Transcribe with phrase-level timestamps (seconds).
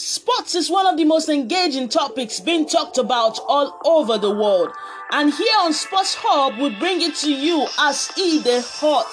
[0.00, 4.70] Sports is one of the most engaging topics being talked about all over the world.
[5.10, 9.10] And here on Sports Hub, we bring it to you as E the Hot.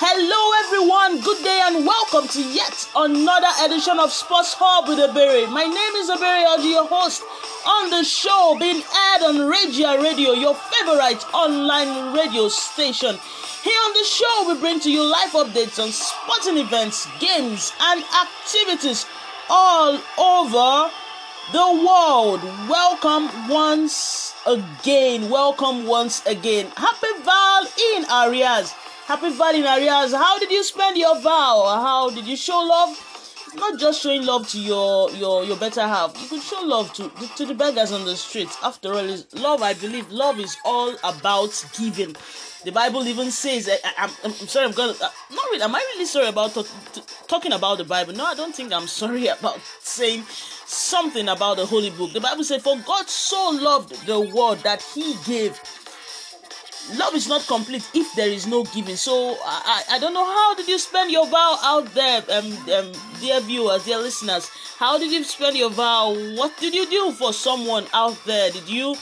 [0.00, 1.20] Hello, everyone.
[1.20, 5.52] Good day and welcome to yet another edition of Sports Hub with Abere.
[5.52, 7.20] My name is Abere Oji, your host
[7.68, 13.20] on the show, being aired on Regia Radio, your favorite online radio station.
[13.60, 18.00] Here on the show, we bring to you live updates on sporting events, games, and
[18.00, 19.04] activities
[19.48, 20.92] all over
[21.52, 22.42] the world.
[22.68, 25.28] Welcome once again.
[25.28, 26.72] Welcome once again.
[26.76, 28.72] Happy Val in Arias.
[29.06, 30.12] Happy Val in Arias.
[30.12, 31.64] How did you spend your vow?
[31.82, 32.96] How did you show love?
[33.54, 36.18] Not just showing love to your your your better half.
[36.22, 38.56] You could show love to to the beggars on the streets.
[38.62, 39.62] After all, is love.
[39.62, 42.16] I believe love is all about giving.
[42.64, 46.06] The Bible even says, I, am sorry, I'm gonna, uh, not really, am I really
[46.06, 46.66] sorry about talk,
[47.26, 48.12] talking about the Bible?
[48.12, 50.22] No, I don't think I'm sorry about saying
[50.64, 52.12] something about the Holy Book.
[52.12, 55.60] The Bible said, For God so loved the world that He gave.
[56.94, 58.96] Love is not complete if there is no giving.
[58.96, 62.52] So I, I, I don't know how did you spend your vow out there, um,
[62.70, 64.48] um, dear viewers, dear listeners.
[64.78, 66.14] How did you spend your vow?
[66.36, 68.50] What did you do for someone out there?
[68.50, 68.96] Did you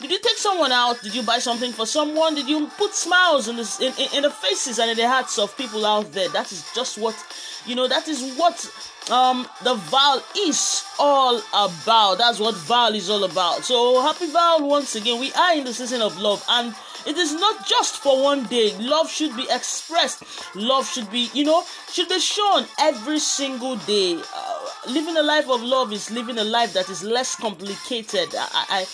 [0.00, 1.00] did you take someone out?
[1.02, 2.34] Did you buy something for someone?
[2.34, 5.56] Did you put smiles in the, in, in the faces and in the hearts of
[5.56, 6.28] people out there?
[6.28, 7.16] That is just what,
[7.64, 8.70] you know, that is what
[9.10, 12.18] um the Val is all about.
[12.18, 13.64] That's what Val is all about.
[13.64, 15.18] So happy Val once again.
[15.18, 16.74] We are in the season of love and
[17.06, 18.76] it is not just for one day.
[18.78, 20.24] Love should be expressed.
[20.56, 24.20] Love should be, you know, should be shown every single day.
[24.34, 28.28] Uh, living a life of love is living a life that is less complicated.
[28.34, 28.86] I, I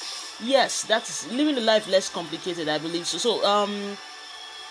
[0.43, 3.19] yes that's living the life less complicated i believe so.
[3.19, 3.97] So um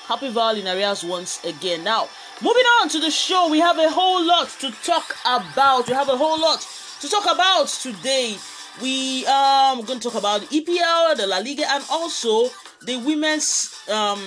[0.07, 1.83] happy val in areas once again.
[1.83, 2.09] Now
[2.41, 5.87] moving on to the show we have a whole lot to talk about.
[5.87, 6.67] We have a whole lot
[6.99, 8.35] to talk about today.
[8.81, 12.49] We um we're going to talk about the epl the la liga and also
[12.81, 14.19] the women's um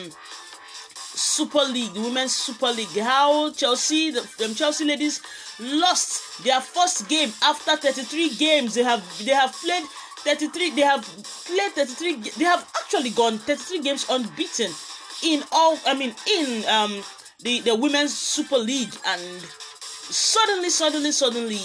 [0.97, 2.97] super league the women's super league.
[2.99, 5.21] How chelsea the um, chelsea ladies
[5.61, 8.75] lost their first game after 33 games.
[8.75, 9.85] They have they have played
[10.25, 11.05] 33 they have
[11.47, 14.71] played 33 they have actually gone 33 games unbeaten
[15.23, 17.03] in all i mean in um
[17.45, 18.93] the the women's super league.
[19.07, 19.23] And
[20.11, 21.61] suddenly suddenly suddenly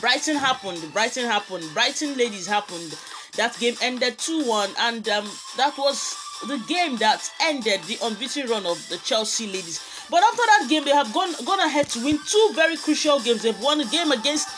[0.00, 2.98] brighton happened brighton happened brighton ladies happened.
[3.36, 6.14] That game ended 2-1 and um that was
[6.46, 9.80] the game that ended the unbeaten run of the chelsea ladies.
[10.10, 13.42] But after that game they have gone gone ahead to win two very crucial games.
[13.42, 14.48] They've won a game against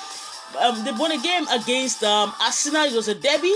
[0.60, 2.84] um, they won a game against um, Arsenal.
[2.84, 3.54] It was a derby.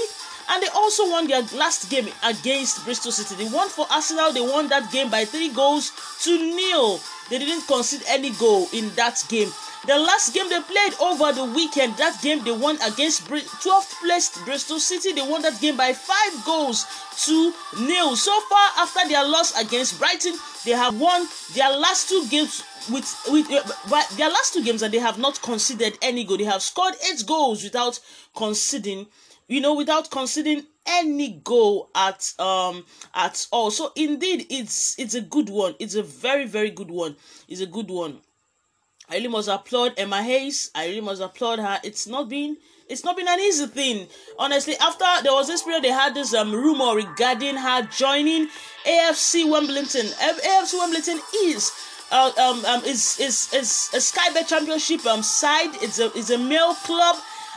[0.51, 3.45] And they also won their last game against Bristol City.
[3.45, 4.33] They won for Arsenal.
[4.33, 5.93] They won that game by three goals
[6.25, 7.01] to nil.
[7.29, 9.53] They didn't concede any goal in that game.
[9.87, 14.45] The last game they played over the weekend, that game they won against 12th placed
[14.45, 15.13] Bristol City.
[15.13, 16.85] They won that game by five goals
[17.25, 18.15] to nil.
[18.15, 20.35] So far, after their loss against Brighton,
[20.67, 24.93] they have won their last two games with with uh, their last two games and
[24.93, 26.37] they have not conceded any goal.
[26.37, 27.99] They have scored eight goals without
[28.37, 29.07] conceding,
[29.49, 33.71] you know, without conceding any goal at um at all.
[33.71, 35.75] So indeed, it's it's a good one.
[35.79, 37.17] It's a very very good one.
[37.49, 38.21] It's a good one.
[39.11, 40.71] I really must applaud Emma Hayes.
[40.75, 41.81] I really must applaud her.
[41.83, 42.57] It's not been
[42.89, 44.07] it's not been an easy thing.
[44.39, 48.49] Honestly, after there was this period, they had this um rumor regarding her joining
[48.87, 50.07] AFC Wimbledon.
[50.07, 51.73] AFC Wimbledon is
[52.13, 55.71] uh, um, um, is is is a Sky Bet Championship um side.
[55.83, 57.17] It's a it's a male club,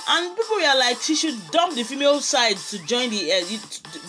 [0.10, 3.46] and people were like she should dump the female side to join the uh,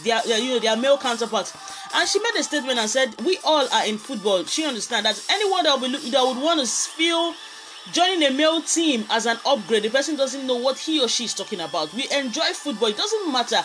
[0.03, 1.57] their you know their male counterparts.
[1.95, 5.23] And she made a statement and said, "We all are in football." She understand that
[5.31, 7.35] anyone that would that would want to feel
[7.93, 11.25] joining a male team as an upgrade, the person doesn't know what he or she
[11.25, 11.93] is talking about.
[11.95, 12.89] We enjoy football.
[12.89, 13.61] It doesn't matter.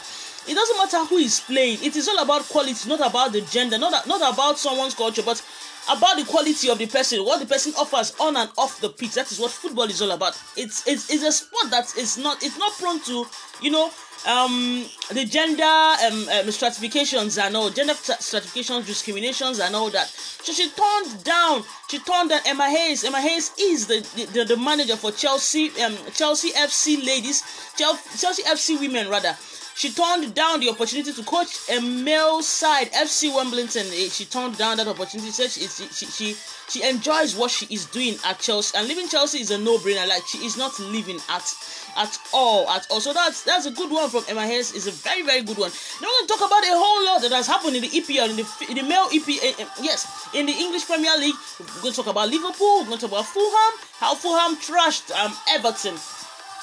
[0.48, 1.80] It doesn't matter who is playing.
[1.84, 5.42] It is all about quality, not about the gender, not not about someone's culture, but
[5.90, 9.14] about the quality of the person, what the person offers on and off the pitch.
[9.14, 10.40] That is what football is all about.
[10.56, 13.26] It's it's, it's a sport that is not it's not prone to
[13.62, 13.92] you know
[14.28, 20.52] um the gender um, um stratifications and all gender stratifications discriminations and all that so
[20.52, 24.02] she turned down she turned down emma hayes emma hayes is the
[24.34, 27.44] the, the manager for chelsea um chelsea fc ladies
[27.78, 29.36] chelsea fc women rather
[29.80, 33.88] she turned down the opportunity to coach a male side, FC Wimbledon.
[33.94, 35.32] Eh, she turned down that opportunity.
[35.32, 36.36] Said she, she, she,
[36.68, 38.78] she enjoys what she is doing at Chelsea.
[38.78, 40.06] And leaving Chelsea is a no-brainer.
[40.06, 41.48] Like she is not leaving at
[41.96, 43.00] at all, at all.
[43.00, 44.74] So that's that's a good one from Emma Hayes.
[44.74, 45.72] Is a very very good one.
[46.02, 48.32] Now we're going to talk about a whole lot that has happened in the EPL,
[48.32, 49.40] in the in the male EPL.
[49.40, 51.36] Uh, eh, yes, in the English Premier League.
[51.58, 52.84] We're going to talk about Liverpool.
[52.84, 53.74] We're going to talk about Fulham.
[53.96, 55.96] How Fulham trashed um, Everton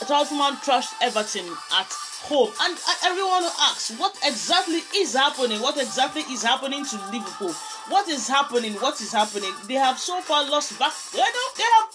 [0.04, 1.88] Tottenham trashed Everton at
[2.28, 5.60] home, and everyone asks, what exactly is happening?
[5.62, 7.52] What exactly is happening to Liverpool?
[7.88, 8.74] What is happening?
[8.74, 9.52] What is happening?
[9.66, 10.92] They have so far lost back.
[11.12, 11.88] They know they have.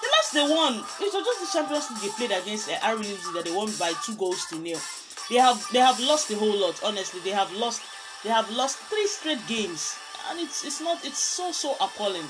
[0.00, 2.98] The last they won, it was just the Champions League they played against uh, RB
[2.98, 4.78] Leipzig that they won by two goals to nil.
[5.28, 6.80] They have they have lost a whole lot.
[6.84, 7.82] Honestly, they have lost
[8.22, 9.96] they have lost three straight games,
[10.30, 12.28] and it's it's not it's so so appalling.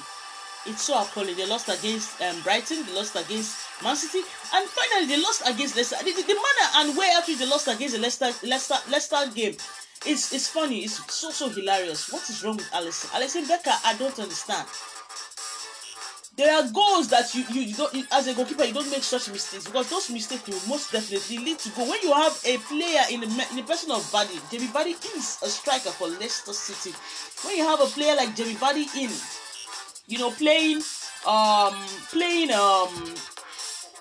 [0.67, 1.37] It's so appalling.
[1.37, 2.85] They lost against um, Brighton.
[2.85, 4.19] They lost against Man City,
[4.55, 5.97] and finally they lost against Leicester.
[6.05, 9.55] The, the, the manner and way actually they lost against the Leicester Leicester Leicester game,
[10.07, 10.85] it's it's funny.
[10.85, 12.13] It's so so hilarious.
[12.13, 13.07] What is wrong with Alisson?
[13.11, 14.67] Alisson Becker, I don't understand.
[16.37, 19.03] There are goals that you you, you don't you, as a goalkeeper you don't make
[19.03, 21.91] such mistakes because those mistakes will most definitely lead to goal.
[21.91, 25.39] When you have a player in the in the person of Vardy, Jamie Vardy is
[25.43, 26.95] a striker for Leicester City.
[27.45, 29.11] When you have a player like Jamie Vardy in,
[30.09, 30.83] you know playing
[31.27, 31.75] um
[32.11, 33.15] playing um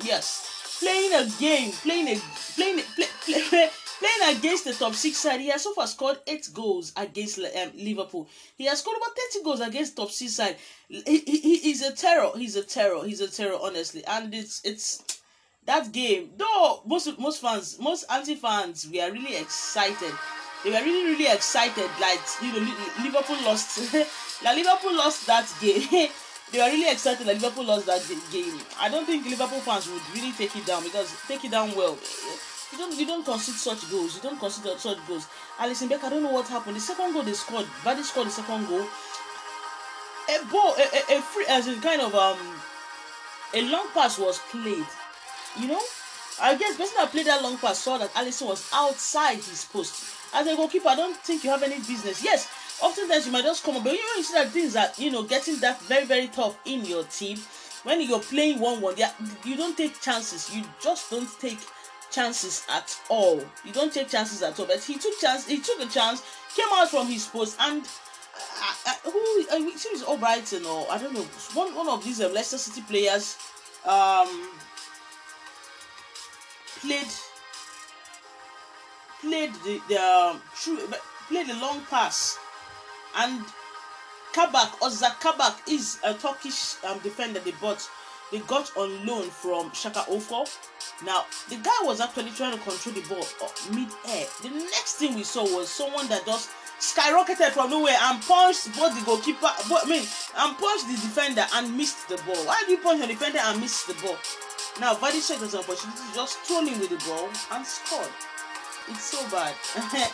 [0.04, 2.22] yes playing a game playing a
[2.56, 3.70] playing play, play,
[4.00, 7.72] Playing against the top six side, he has so far scored eight goals against um,
[7.74, 8.30] Liverpool.
[8.56, 10.58] He has scored about 30 goals against top six side.
[10.88, 12.30] He, he, he's a terror.
[12.36, 13.04] He's a terror.
[13.04, 14.06] He's a terror, honestly.
[14.06, 15.20] And it's it's
[15.66, 16.30] that game.
[16.38, 20.14] Though most most fans, most anti fans, we are really excited.
[20.68, 21.90] They were really really excited.
[21.98, 22.60] Like you know,
[23.02, 23.80] Liverpool lost.
[24.44, 25.88] like Liverpool lost that game.
[26.52, 28.04] they were really excited that Liverpool lost that
[28.34, 28.60] game.
[28.78, 31.98] I don't think Liverpool fans would really take it down because take it down well.
[32.74, 34.18] You don't you don't concede such goals.
[34.18, 35.30] You don't concede such goals.
[35.58, 36.76] alison beck I don't know what happened.
[36.76, 38.86] The second goal they scored, Vardy scored the second goal.
[40.28, 42.38] A ball, a, a, a free, as in kind of um,
[43.54, 44.86] a long pass was played.
[45.58, 45.82] You know,
[46.42, 49.64] I guess the person that played that long pass saw that Alisson was outside his
[49.64, 50.17] post.
[50.34, 52.24] As a goalkeeper, I don't think you have any business.
[52.24, 52.50] Yes,
[52.82, 55.12] oftentimes you might just come up, but you know you see that things that you
[55.12, 57.38] know getting that very very tough in your team.
[57.84, 58.96] When you're playing one one,
[59.46, 60.54] you don't take chances.
[60.54, 61.60] You just don't take
[62.12, 63.42] chances at all.
[63.66, 64.66] You don't take chances at all.
[64.66, 65.48] But he took chance.
[65.48, 66.22] He took a chance,
[66.56, 69.20] came out from his post, and uh, uh, who
[69.52, 72.82] uh, it seems Albrighton or I don't know one one of these uh, Leicester City
[72.82, 73.38] players
[73.86, 74.50] um,
[76.82, 77.08] played
[79.22, 80.80] played the, the um, true
[81.28, 82.38] played the long pass
[83.18, 83.44] and
[84.34, 87.90] Kabak Ozan Kabak is a Turkish um, defender they bought
[88.32, 90.46] they got on loan from Schalke 04
[91.06, 93.26] now, the guy was actually trying to control the ball
[93.72, 94.26] mid-air.
[94.42, 96.50] The next thing we saw was someone that just
[96.80, 100.02] skyrocketed from nowhere and punched both the goalkeeper, but I mean,
[100.38, 102.44] and punched the defender and missed the ball.
[102.46, 104.18] Why do you punch your defender and miss the ball?
[104.80, 108.10] Now, Vardy checked his opportunity just him with the ball and scored.
[108.90, 109.54] It's so bad.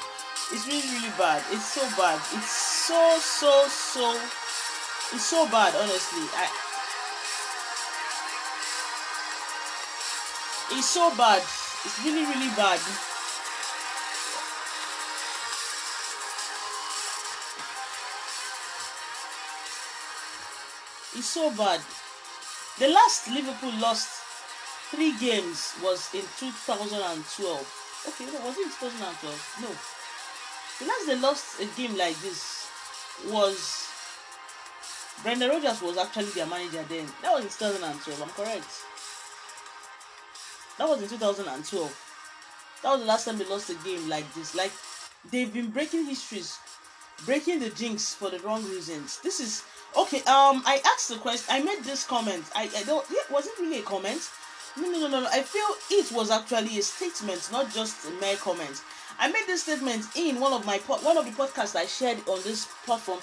[0.51, 1.43] it's really, really bad.
[1.51, 2.19] It's so bad.
[2.33, 4.19] It's so, so, so.
[5.13, 6.25] It's so bad, honestly.
[6.33, 6.49] I,
[10.71, 11.37] It's so bad.
[11.39, 12.79] It's really, really bad.
[21.15, 21.79] It's so bad.
[22.79, 24.09] The last Liverpool lost
[24.89, 27.92] three games was in 2012.
[28.07, 29.57] Okay, no, was it 2012?
[29.61, 29.69] No.
[30.79, 32.67] The last they lost a game like this
[33.29, 33.87] was
[35.21, 37.05] Brendan Rodgers was actually their manager then.
[37.21, 38.67] That was in 2012, I'm correct.
[40.77, 42.79] That was in 2012.
[42.81, 44.55] That was the last time they lost a game like this.
[44.55, 44.71] Like
[45.31, 46.57] they've been breaking histories,
[47.25, 49.19] breaking the jinx for the wrong reasons.
[49.23, 49.63] This is
[49.95, 50.17] okay.
[50.19, 51.45] Um, I asked the question.
[51.49, 52.43] I made this comment.
[52.55, 53.05] I, I don't.
[53.09, 54.29] It really a comment?
[54.77, 55.27] No, no, no, no.
[55.31, 58.81] I feel it was actually a statement, not just a mere comment.
[59.19, 62.41] I made this statement in one of my one of the podcasts I shared on
[62.43, 63.19] this platform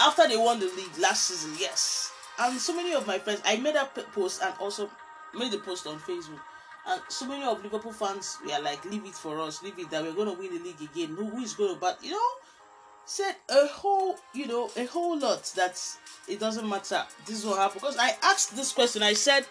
[0.00, 1.54] after they won the league last season.
[1.60, 3.42] Yes, and so many of my friends.
[3.44, 4.90] I made a post and also
[5.34, 6.40] made the post on Facebook
[6.86, 10.02] and so many of Liverpool fans were like, leave it for us, leave it that
[10.02, 11.16] we're going to win the league again.
[11.16, 12.28] Who, is going to, but you know,
[13.06, 15.80] said a whole, you know, a whole lot that
[16.28, 17.02] it doesn't matter.
[17.26, 17.80] This is what happened.
[17.80, 19.46] Because I asked this question, I said,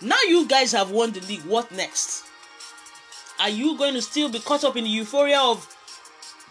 [0.00, 2.24] now you guys have won the league, what next?
[3.40, 5.66] Are you going to still be caught up in the euphoria of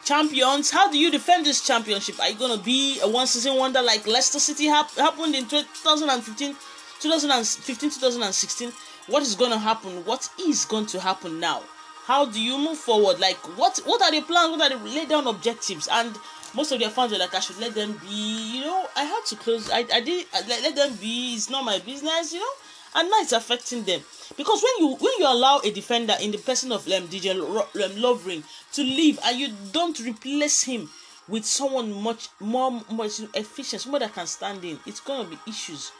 [0.05, 0.71] champions?
[0.71, 2.19] How do you defend this championship?
[2.19, 5.45] Are you going to be a one season wonder like Leicester City hap- happened in
[5.47, 6.55] 2015,
[7.01, 8.71] 2015, 2016?
[9.07, 10.05] what is going to happen?
[10.05, 11.63] What is going to happen now?
[12.05, 13.19] How do you move forward?
[13.19, 14.51] Like what what are the plans?
[14.51, 15.89] What are the lay down objectives?
[15.91, 16.15] And
[16.55, 18.85] most of their fans were like i should let them be you know?
[18.95, 21.35] I had to close i, I did I let, let them be.
[21.35, 22.53] It's not my business you know
[22.95, 24.01] and now it's affecting them
[24.35, 27.91] because when you when you allow a defender in the person of um, DJ um,
[28.01, 30.89] Lovren to leave and you don't replace him
[31.27, 35.91] with someone much more much efficient, someone that can stand in, it's gonna be issues.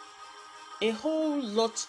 [0.81, 1.87] A whole lot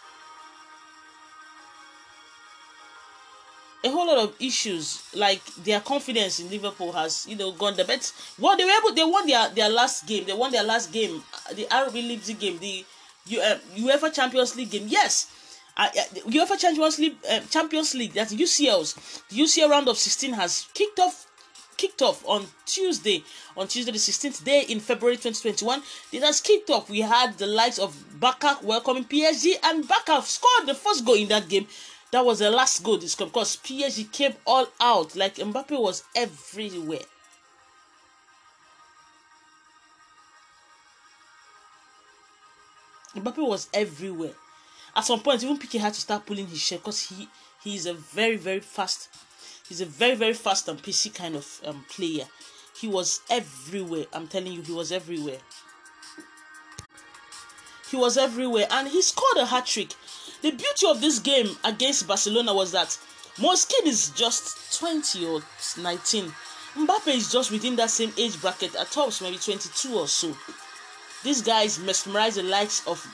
[3.85, 5.03] a whole lot of issues.
[5.15, 8.13] Like their confidence in Liverpool has, you know, gone the bet.
[8.39, 8.95] Well, they were able.
[8.95, 10.25] They won their their last game.
[10.25, 11.23] They won their last game,
[11.55, 12.85] the RB Leipzig game, the
[13.29, 14.87] U, uh, UEFA Champions League game.
[14.89, 15.33] Yes,
[15.77, 15.89] uh,
[16.27, 18.13] UEFA Champions League, uh, Champions League.
[18.13, 18.95] That's UCL's.
[19.29, 21.29] The UCL round of sixteen has kicked off
[21.79, 23.25] kicked off on Tuesday,
[23.57, 25.81] on Tuesday the 16th day in February 2021.
[26.13, 26.91] It has kicked off.
[26.91, 31.29] We had the likes of Barca welcoming PSG, and Barca scored the first goal in
[31.29, 31.69] that game.
[32.11, 35.15] That was the last goal this because PSG came all out.
[35.15, 37.07] Like Mbappe was everywhere.
[43.19, 44.33] Mbappe was everywhere.
[44.97, 47.29] At some point, even Piqué had to start pulling his shirt because he
[47.63, 49.09] he is a very very fast
[49.69, 52.25] he's a very very fast and PC kind of um, player.
[52.81, 54.07] He was everywhere.
[54.13, 55.39] I'm telling you, he was everywhere.
[57.91, 59.95] He was everywhere, and he scored a hat trick.
[60.43, 62.97] The beauty of this game against Barcelona was that
[63.41, 65.43] Moise Kean is just 20 or
[65.81, 66.33] 19.
[66.77, 70.37] Mbappe is just within that same age bracket at tops, maybe 22 or so.
[71.29, 73.05] These guys mesmerize the likes of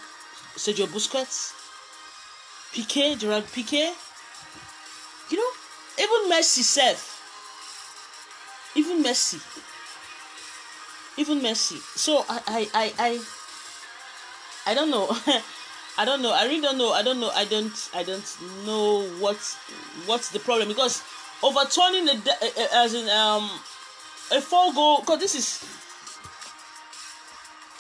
[0.55, 1.51] Sergio Busquets,
[2.73, 3.91] Piqué, Gerard Piqué.
[5.31, 5.51] You know,
[5.99, 7.03] even Messi self.
[8.77, 9.43] Even Messi.
[11.19, 11.81] Even Messi.
[11.99, 15.11] So I I I I, I don't know.
[15.99, 16.33] I don't know.
[16.33, 16.93] I really don't know.
[16.93, 17.31] I don't know.
[17.35, 17.91] I don't.
[17.93, 19.39] I don't know what
[20.07, 21.03] what's the problem because
[21.43, 23.51] overturning the uh, as in um
[24.31, 25.65] a four goal because this is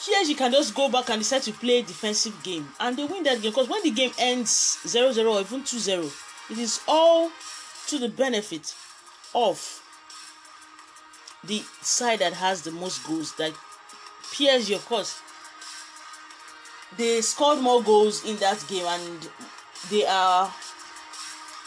[0.04, 3.40] PSG can just go back and decide to play defensive game and they win that
[3.40, 7.30] game because when the game ends 0-0 or even 2-0 it is all
[7.86, 8.74] to the benefit
[9.34, 9.82] of
[11.46, 13.34] the side that has the most goals.
[13.36, 13.52] That
[14.32, 15.20] PSG, of course,
[16.96, 19.28] they scored more goals in that game, and
[19.90, 20.52] they are.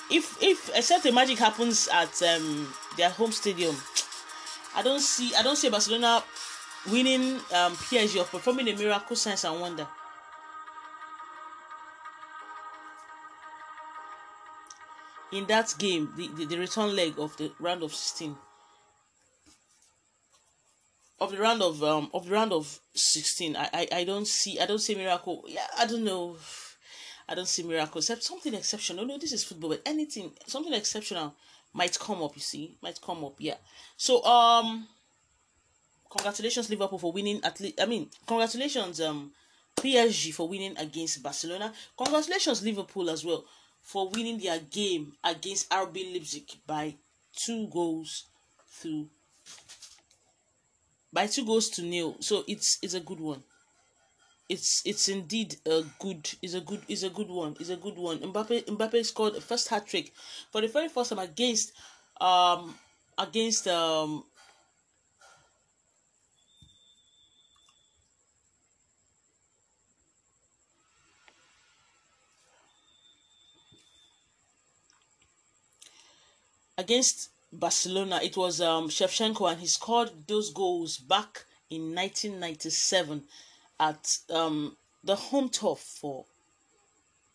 [0.10, 3.76] If if except the magic happens at um, their home stadium,
[4.76, 6.24] I don't see I don't see Barcelona
[6.92, 9.88] winning um, PSG or performing a miracle, signs and wonder.
[15.32, 18.36] in that game, the, the, the return leg of the round of 16
[21.20, 24.60] of the round of um of the round of 16 I, I i don't see
[24.60, 25.44] i don't see miracle.
[25.48, 26.38] Yeah i don't know.
[27.30, 29.04] I don't see miracle except something exceptional.
[29.04, 31.34] No, no this is football but anything something exceptional
[31.74, 33.56] might come up you see might come up yeah.
[33.98, 34.88] So um
[36.10, 39.32] congratulations liverpool for winning at least i mean congratulations um
[39.76, 43.46] psg for winning against barcelona congratulations liverpool as well
[43.88, 46.94] for winning their game against RB Leipzig by
[47.34, 48.26] two goals
[48.82, 49.08] to
[51.14, 52.18] by two goals to nil.
[52.20, 53.42] So it's it's a good one.
[54.50, 57.56] It's it's indeed a good is a good is a good one.
[57.62, 58.20] Is a good one.
[58.20, 60.12] Mbappe Mbappe scored the first hat trick
[60.52, 61.72] for the very first time against
[62.20, 62.76] um
[63.18, 64.26] against um
[76.78, 83.24] against Barcelona, it was um, Shevchenko, and he scored those goals back in 1997
[83.80, 86.26] at um, the home turf for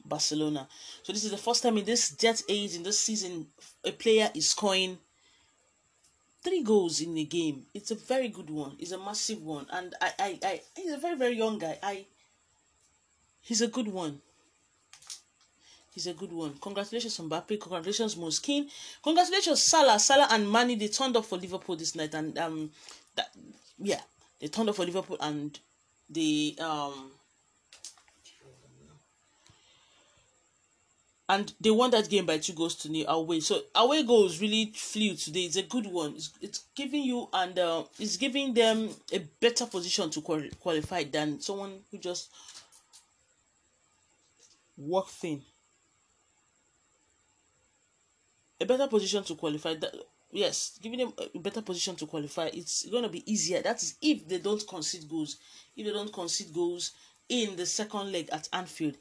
[0.04, 0.68] Barcelona.
[1.02, 3.46] So this is the first time in this jet age in this season
[3.84, 4.98] a player is scoring
[6.42, 7.66] three goals in a game.
[7.72, 8.76] It's a very good one.
[8.78, 11.78] It's a massive one, and I, I, I he's a very very young guy.
[11.82, 12.06] I,
[13.40, 14.20] he's a good one.
[15.94, 16.54] He's a good one.
[16.60, 17.60] Congratulations, Mbappe.
[17.60, 18.68] Congratulations, Moise Kean.
[19.02, 19.98] Congratulations, Salah.
[19.98, 22.14] Salah and Mane, they turned up for Liverpool this night.
[22.14, 22.70] And, um,
[23.14, 23.28] that,
[23.78, 24.00] yeah,
[24.40, 25.58] they turned up for Liverpool and
[26.08, 27.10] they, um,
[31.28, 33.40] and they won that game by two goals to nil away.
[33.40, 35.40] So away goals really flew today.
[35.40, 36.14] It's a good one.
[36.14, 41.38] It's, it's giving you and uh, it's giving them a better position to qualify than
[41.40, 42.30] someone who just
[44.78, 45.42] walked in
[48.62, 49.74] a better position to qualify.
[49.74, 49.94] That,
[50.30, 53.60] yes, giving them a better position to qualify, it's going to be easier.
[53.60, 55.36] That is if they don't concede goals.
[55.76, 56.92] If they don't concede goals
[57.28, 58.94] in the second leg at Anfield,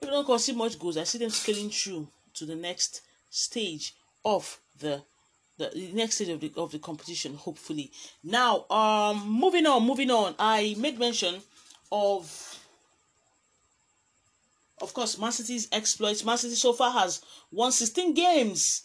[0.00, 3.94] if they don't concede much goals, I see them scaling through to the next stage
[4.24, 5.02] of the
[5.58, 7.34] the, the next stage of the of the competition.
[7.34, 7.90] Hopefully,
[8.24, 10.34] now um moving on, moving on.
[10.38, 11.36] I made mention
[11.92, 12.52] of
[14.80, 16.24] of course, Man City's exploits.
[16.24, 18.82] Man City so far has won 16 games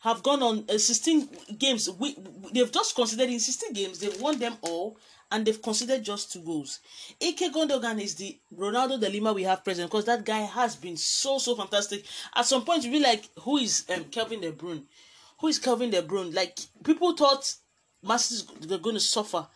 [0.00, 1.90] have gone on uh, 16 games.
[1.90, 2.16] We,
[2.52, 4.98] they've just considered in 16 games, they've won them all,
[5.30, 6.80] and they've considered just two goals.
[7.22, 10.96] Ike Gundogan is the Ronaldo de Lima we have present because that guy has been
[10.96, 12.04] so so fantastic.
[12.34, 14.84] At some point, you be like, who is um, Kelvin De Bruyne?
[15.40, 16.34] Who is Kelvin De Bruyne?
[16.34, 17.54] Like people thought
[18.02, 19.46] Masters they're going to suffer.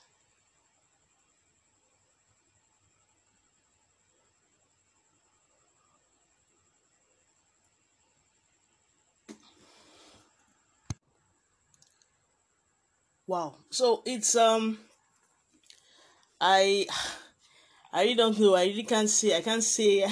[13.31, 13.55] Wow.
[13.71, 14.77] So it's um
[16.41, 16.85] I
[17.93, 18.57] I really don't know.
[18.57, 19.37] I really can't say.
[19.37, 20.05] I can't say.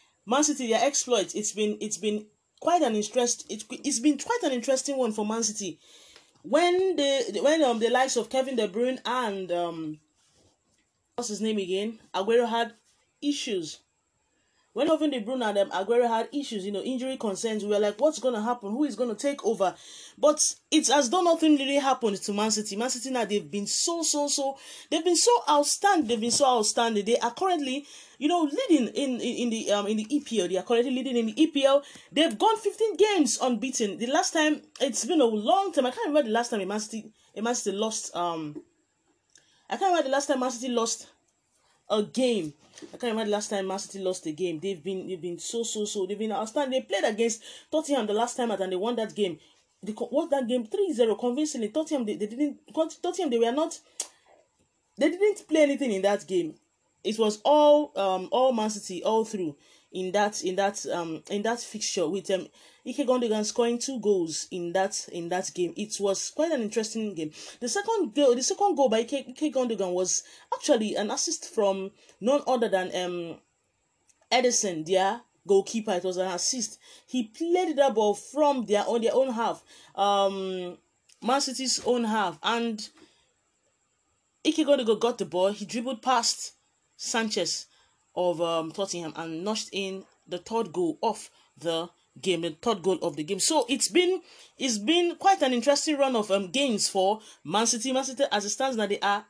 [0.26, 1.34] Man City, their exploit.
[1.34, 2.24] It's been it's been
[2.58, 3.44] quite an interest.
[3.50, 5.78] It, it's been quite an interesting one for Man City.
[6.44, 10.00] When the when um the likes of Kevin De Bruyne and um
[11.16, 12.72] what's his name again Aguero had
[13.20, 13.80] issues
[14.76, 17.78] when Kevin De Bruyne and um, Aguero had issues, you know, injury concerns, we were
[17.78, 18.70] like, what's going to happen?
[18.72, 19.74] Who is going to take over?
[20.18, 22.76] But it's as though nothing really happened to Man City.
[22.76, 24.58] Man City now, they've been so, so, so,
[24.90, 26.06] they've been so outstanding.
[26.08, 27.06] They've been so outstanding.
[27.06, 27.86] They are currently,
[28.18, 30.50] you know, leading in, in, in the um in the EPL.
[30.50, 31.82] They are currently leading in the EPL.
[32.12, 33.96] They've gone 15 games unbeaten.
[33.96, 35.86] The last time, it's been a long time.
[35.86, 38.54] I can't remember the last time Man City, Man City lost, um,
[39.70, 41.06] I can't remember the last time Man City lost
[41.88, 42.52] a game
[42.82, 44.60] I can't remember the last time Man City lost a game.
[44.60, 46.80] They've been they've been so so so they've been outstanding.
[46.80, 49.38] They played against Tottenham the last time and they won that game.
[49.82, 51.68] They won that game 3-0 convincingly.
[51.70, 53.78] Tottenham they, they didn't Tottenham they were not
[54.98, 56.54] they didn't play anything in that game.
[57.02, 59.56] It was all um all Man City all through
[59.96, 62.46] in that in that um in that fixture with um
[62.86, 65.72] Ike Gundogan scoring two goals in that in that game.
[65.76, 67.32] It was quite an interesting game.
[67.60, 70.22] The second goal, the second goal by Ike, Ike Gundogan was
[70.54, 73.38] actually an assist from none other than um
[74.30, 75.92] Ederson, their goalkeeper.
[75.92, 76.78] It was an assist.
[77.06, 80.76] He played that ball from their on their own half, um,
[81.22, 82.86] Man City's own half, and
[84.46, 85.52] Ike Gundogan got the ball.
[85.52, 86.52] He dribbled past
[86.98, 87.66] Sanchez
[88.16, 91.88] of um, Tottenham and notched in the third goal of the
[92.20, 93.40] game, the third goal of the game.
[93.40, 94.22] So it's been
[94.58, 97.92] it's been quite an interesting run of um games for Man City.
[97.92, 99.24] Man City, as it stands now, they are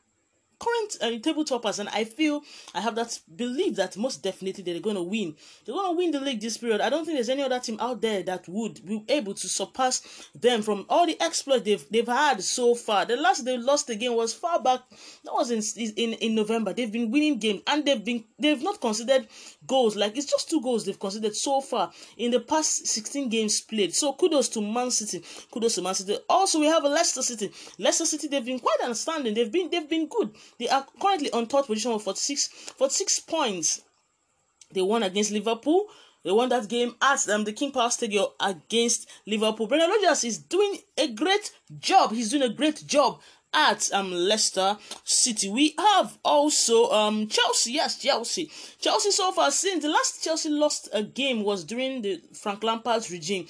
[0.58, 2.42] current uh, table toppers, and I feel
[2.74, 5.36] I have that belief that most definitely they're going to win.
[5.64, 6.80] They're going to win the league this period.
[6.80, 10.28] I don't think there's any other team out there that would be able to surpass
[10.34, 13.04] them from all the exploits they've they've had so far.
[13.04, 14.80] The last they lost game was far back.
[15.24, 15.62] That was in
[15.96, 16.72] in in November.
[16.72, 19.28] They've been winning games and they've been they've not considered
[19.66, 19.96] goals.
[19.96, 23.94] Like it's just two goals they've considered so far in the past 16 games played.
[23.94, 25.22] So kudos to Man City.
[25.50, 26.18] Kudos to Man City.
[26.28, 27.50] Also, we have a Leicester City.
[27.78, 29.34] Leicester City, they've been quite outstanding.
[29.34, 30.34] They've been they've been good.
[30.58, 33.82] They are currently on third position with 46, 46 points.
[34.72, 35.86] They won against Liverpool.
[36.24, 39.68] They won that game at um, the King Power Stadium against Liverpool.
[39.68, 42.10] Brendan Rodgers is doing a great job.
[42.12, 43.20] He's doing a great job
[43.56, 45.48] at um Leicester City.
[45.48, 47.72] We have also um Chelsea.
[47.72, 48.50] Yes, Chelsea.
[48.80, 53.10] Chelsea so far since the last Chelsea lost a game was during the Frank Lampard's
[53.10, 53.46] regime.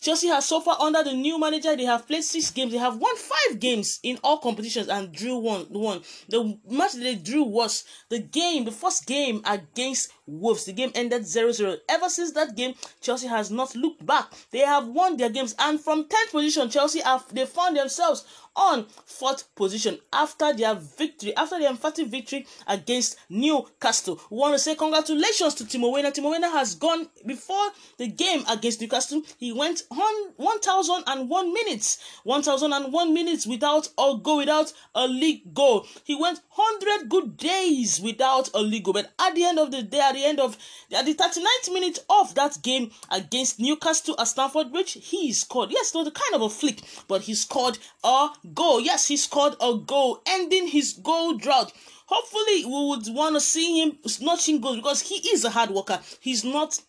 [0.00, 1.74] Chelsea has so far under the new manager.
[1.74, 2.72] They have played six games.
[2.72, 5.66] They have won five games in all competitions and drew one.
[5.70, 6.02] One.
[6.28, 10.64] The match they drew was the game, the first game against Wolves.
[10.64, 11.78] The game ended 0-0.
[11.88, 14.32] Ever since that game, Chelsea has not looked back.
[14.50, 18.24] They have won their games, and from 10th position, Chelsea have they found themselves
[18.56, 24.20] on fourth position after their victory, after their emphatic victory against Newcastle.
[24.30, 26.12] We want to say congratulations to Timo Werner.
[26.12, 29.22] Timo Werner has gone before the game against Newcastle.
[29.38, 35.86] He went on 1,001 minutes, 1,001 minutes without a goal, without a league goal.
[36.04, 38.94] He went 100 good days without a league goal.
[38.94, 40.56] But at the end of the day, at the end of
[40.92, 45.70] at the 39th minute of that game against Newcastle at Stamford Bridge, he scored.
[45.70, 48.80] Yes, was a kind of a flick, but he scored a goal.
[48.80, 51.72] Yes, he scored a goal, ending his goal drought.
[52.06, 56.00] Hopefully, we would want to see him snatching goals because he is a hard worker.
[56.20, 56.80] He's not.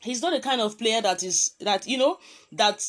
[0.00, 2.18] He's not the kind of player that is that you know
[2.52, 2.86] that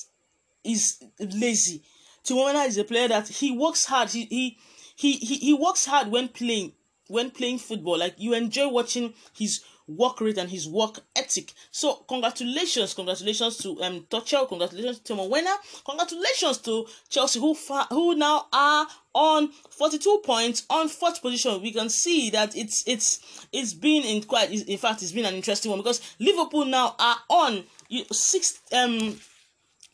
[0.63, 1.81] is lazy.
[2.23, 4.09] Timomena is a player that he works hard.
[4.09, 4.57] He he
[4.95, 6.73] he he, he works hard when playing
[7.09, 7.97] when playing football.
[7.97, 11.51] Like you enjoy watching his work rate and his work ethic.
[11.71, 17.87] So congratulations, congratulations to um Tuchel, congratulations to Timo Werner, congratulations to Chelsea who fa-
[17.89, 21.61] who now are on 42 points on fourth position.
[21.61, 25.33] We can see that it's it's it's been in quite in fact it's been an
[25.33, 27.63] interesting one because Liverpool now are on
[28.11, 29.19] sixth um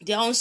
[0.05, 0.33] they are on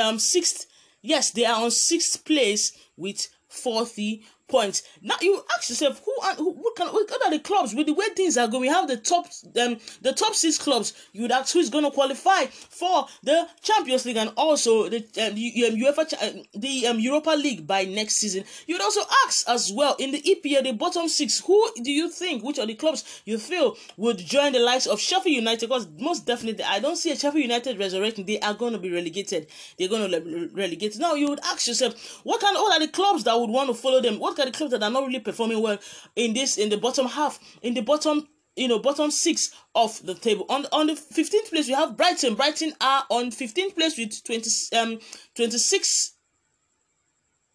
[0.00, 0.66] um sixth
[1.02, 4.82] yes they are on sixth place with 40 points.
[5.02, 7.94] Now you ask yourself, who are who, who can what are the clubs with the
[7.94, 8.62] way things are going?
[8.62, 9.26] We have the top
[9.60, 10.92] um the top six clubs.
[11.12, 14.98] You would ask who is going to qualify for the Champions League and also the
[14.98, 18.44] um, UEFA uh, the um, Europa League by next season.
[18.66, 21.40] You would also ask as well in the EPL the bottom six.
[21.40, 25.00] Who do you think which are the clubs you feel would join the likes of
[25.00, 25.68] Sheffield United?
[25.68, 28.26] Because most definitely I don't see a Sheffield United resurrecting.
[28.26, 29.46] They are going to be relegated.
[29.78, 31.00] They're going to be relegated.
[31.00, 33.74] Now you would ask yourself, what kind what are the clubs that would want to
[33.74, 34.18] follow them?
[34.18, 35.78] What kind of clubs that are not really performing well
[36.16, 38.26] in this in the bottom half in the bottom
[38.56, 42.34] you know bottom six of the table on on the 15th place we have brighton
[42.34, 44.98] brighton are on 15th place with 20 um
[45.34, 46.14] 26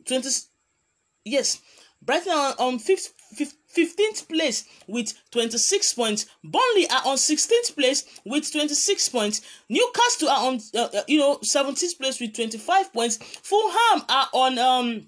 [0.06, 0.30] 20
[1.26, 1.60] yes
[2.02, 3.12] brighton are on 5th
[3.76, 6.26] 15th place with 26 points.
[6.41, 9.41] Burnley are on 16th place with 26 points.
[9.67, 13.17] Newcastle are on, uh, uh you know, 17th place with 25 points.
[13.17, 15.08] Fulham are on um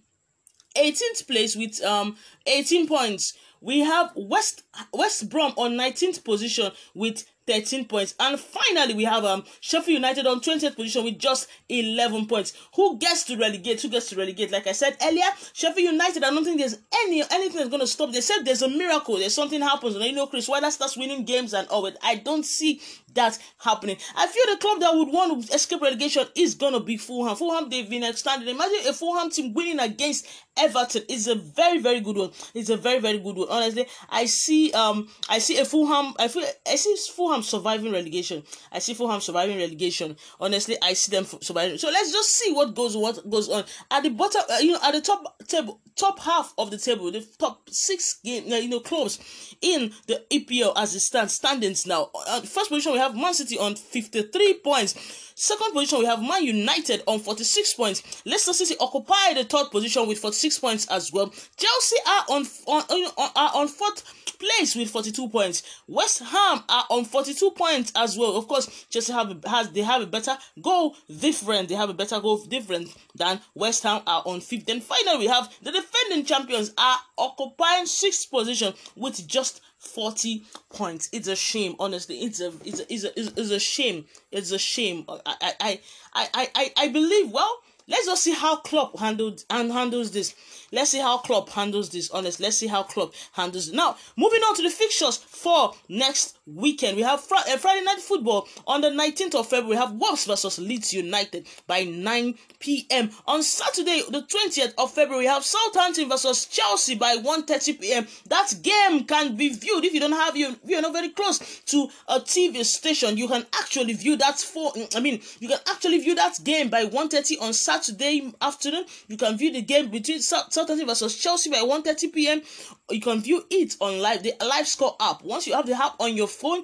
[0.78, 3.34] 18th place with um 18 points.
[3.62, 4.64] We have West
[4.94, 8.14] West Brom on 19th position with 13 points.
[8.20, 12.54] And finally, we have um Sheffield United on 20th position with just 11 points.
[12.76, 13.82] Who gets to relegate?
[13.82, 14.52] Who gets to relegate?
[14.52, 17.88] Like I said earlier, Sheffield United, I don't think there's any anything that's going to
[17.88, 18.12] stop.
[18.12, 19.18] They said there's a miracle.
[19.18, 19.96] There's something happens.
[19.96, 22.82] And you know, Chris Wilder starts winning games and all, but I don't see
[23.18, 23.98] that happening.
[24.16, 27.36] I feel the club that would want to escape relegation is gonna be Fulham.
[27.36, 28.48] Fulham, they've been extended.
[28.48, 30.26] Imagine a Fulham team winning against
[30.58, 31.04] Everton.
[31.10, 32.32] It's a very, very good one.
[32.54, 33.48] It's a very, very good one.
[33.50, 38.44] Honestly, I see um I see a Fulham I feel I see Fulham surviving relegation.
[38.72, 40.16] I see Fulham surviving relegation.
[40.40, 41.78] Honestly, I see them surviving.
[41.78, 44.42] So let's just see what goes what goes on at the bottom.
[44.50, 48.20] Uh, you know, at the top table, top half of the table, the top six
[48.24, 49.20] game, you know, clubs
[49.62, 52.10] in the EPL as it stands standings now.
[52.28, 55.28] Uh, first position we have Man City on fifty three points.
[55.40, 58.24] Second position, we have Man United on 46 points.
[58.26, 61.32] Leicester City occupy the third position with 46 points as well.
[61.56, 64.02] Chelsea are on, on, on, are on fourth
[64.40, 65.62] place with 42 points.
[65.88, 68.36] West Ham are on 42 points as well.
[68.36, 71.70] Of course, Chelsea have has they have a better goal different.
[71.70, 74.66] They have a better goal different than West Ham are on fifth.
[74.66, 81.10] Then finally, we have the defending champions are occupying sixth position with just 40 points.
[81.12, 82.18] It's a shame, honestly.
[82.20, 84.06] It's a it's a, it's a, it's a shame.
[84.32, 85.06] It's a shame.
[85.08, 85.20] I
[85.60, 85.80] I
[86.14, 90.36] I I I believe well Let's just see how Klopp handled and handles this.
[90.72, 92.10] Let's see how Klopp handles this.
[92.10, 93.76] Honest, let's see how Klopp handles it.
[93.76, 96.98] Now, moving on to the fixtures for next weekend.
[96.98, 99.70] We have fr- uh, Friday night football on the 19th of February.
[99.72, 103.12] We have Wolves versus Leeds United by 9 p.m.
[103.28, 108.08] On Saturday, the 20th of February, we have Southampton versus Chelsea by 1:30 p.m.
[108.28, 111.90] That game can be viewed if you don't have you you're not very close to
[112.08, 113.18] a TV station.
[113.18, 116.86] You can actually view that for I mean, you can actually view that game by
[116.86, 118.86] 1:30 on Saturday afternoon.
[119.08, 122.42] You can view the game between Southampton versus Chelsea by 1:30 p.m.
[122.90, 125.24] You can view it on live the live score app.
[125.24, 126.64] Once you have the app on your phone,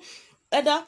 [0.51, 0.86] either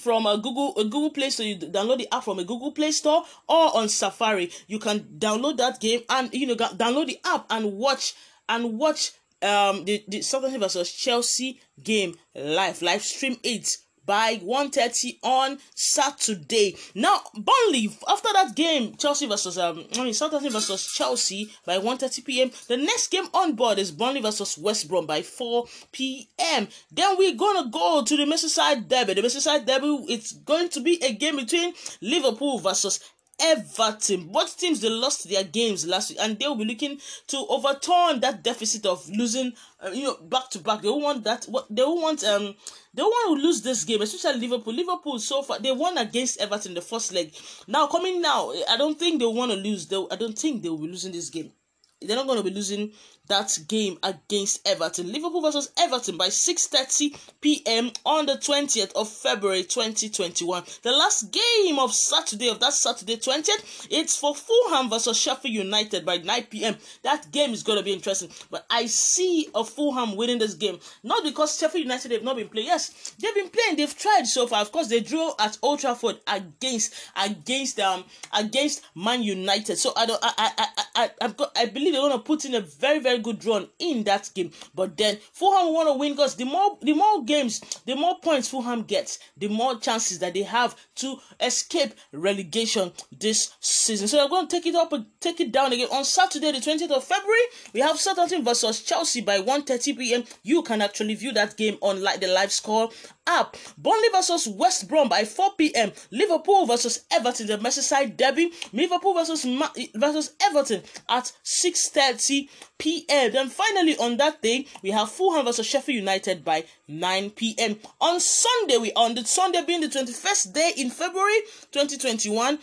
[0.00, 2.92] from a Google a Google Play Store, you download the app from a Google Play
[2.92, 4.50] Store or on Safari.
[4.66, 8.14] You can download that game and you know download the app and watch
[8.48, 13.76] and watch um the, the Southampton versus Chelsea game live live stream it
[14.08, 16.74] by 1.30 on Saturday.
[16.94, 22.24] Now, Burnley, after that game, Chelsea versus um, I mean Southampton versus Chelsea by 1.30
[22.24, 22.50] p.m.
[22.68, 26.68] The next game on board is Burnley versus West Brom by 4 p.m.
[26.90, 29.12] Then we're gonna go to the Merseyside Derby.
[29.12, 33.00] The Merseyside Derby, it's going to be a game between Liverpool versus
[33.40, 34.28] Everton.
[34.28, 36.98] Both teams they lost their games last week, and they will be looking
[37.28, 39.52] to overturn that deficit of losing,
[39.84, 40.82] uh, you know, back to back.
[40.82, 41.44] They will want that.
[41.44, 42.54] What they will want um
[42.94, 44.74] they want to lose this game, especially Liverpool.
[44.74, 47.32] Liverpool so far they won against Everton the first leg.
[47.66, 49.86] Now coming now, I don't think they want to lose.
[49.86, 51.52] They I don't think they will be losing this game
[52.00, 52.92] they're not going to be losing
[53.28, 55.12] that game against Everton.
[55.12, 57.90] Liverpool versus Everton by 6:30 p.m.
[58.04, 60.64] on the 20th of February 2021.
[60.82, 66.04] The last game of Saturday of that Saturday 20th, it's for Fulham versus Sheffield United
[66.04, 66.76] by 9 p.m.
[67.02, 70.78] That game is going to be interesting, but I see a Fulham winning this game
[71.02, 72.66] not because Sheffield United have not been playing.
[72.66, 73.76] Yes, they've been playing.
[73.76, 74.62] They've tried so far.
[74.62, 78.04] Of course, they drew at Old Trafford against against um
[78.36, 79.76] against Man United.
[79.76, 82.54] So I don't I I I, I I've got I believe they're gonna put in
[82.54, 84.50] a very, very very good run in that game.
[84.74, 88.48] But then Fulham want to win because the more the more games, the more points
[88.48, 94.08] Fulham gets, the more chances that they have to escape relegation this season.
[94.08, 96.58] So they're going to take it up and take it down again on Saturday, the
[96.58, 97.38] 20th of February.
[97.72, 100.24] We have Southampton versus Chelsea by 1:30 p.m.
[100.42, 102.90] You can actually view that game on like the live score
[103.26, 103.56] app.
[103.76, 105.92] Burnley versus West Brom by 4 p.m.
[106.10, 108.50] Liverpool versus Everton, the Merseyside derby.
[108.72, 113.07] Liverpool versus Ma- versus Everton at 6.30 p.m.
[113.08, 117.76] Then finally on that day, we have Fulham versus Sheffield United by 9 p.m.
[118.00, 121.40] On Sunday, we on the Sunday being the 21st day in February
[121.72, 122.58] 2021,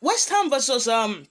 [0.00, 1.26] West Ham versus um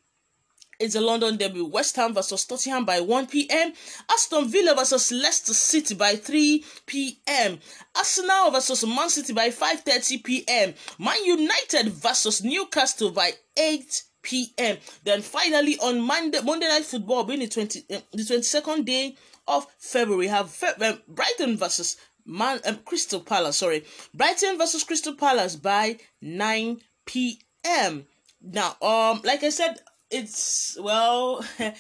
[0.79, 1.65] it's a London debut.
[1.65, 3.73] West Ham versus Tottenham by 1 p.m.
[4.12, 7.60] Aston Villa versus Leicester City by 3 p.m.
[7.95, 10.73] Arsenal versus Man City by 5:30 p.m.
[10.99, 14.77] Man United versus Newcastle by 8 p.m.
[15.03, 19.15] Then finally on Monday, Monday Night Football, being the 20 uh, the 22nd day
[19.47, 23.57] of February, have Fe- uh, Brighton versus Man um, Crystal Palace.
[23.57, 23.83] Sorry,
[24.13, 28.05] Brighton versus Crystal Palace by 9 p.m.
[28.41, 31.73] Now, um, like I said it's well, I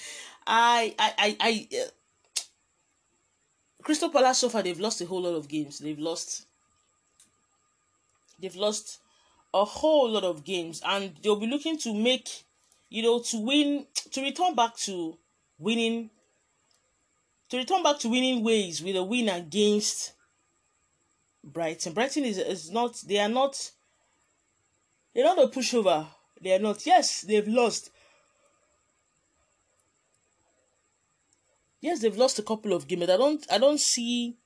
[0.47, 1.89] I I, I uh,
[3.83, 5.79] Crystal Palace so far they've lost a whole lot of games.
[5.79, 6.45] They've lost.
[8.39, 8.99] They've lost
[9.53, 12.45] a whole lot of games, and they'll be looking to make,
[12.89, 15.17] you know, to win, to return back to
[15.59, 16.09] winning,
[17.49, 20.13] to return back to winning ways with a win against
[21.43, 21.93] Brighton.
[21.93, 23.01] Brighton is is not.
[23.05, 23.71] They are not.
[25.13, 26.07] They're not a pushover.
[26.41, 26.85] They are not.
[26.85, 27.91] Yes, they've lost,
[31.79, 33.09] yes, they've lost a couple of games.
[33.09, 34.37] I don't I don't see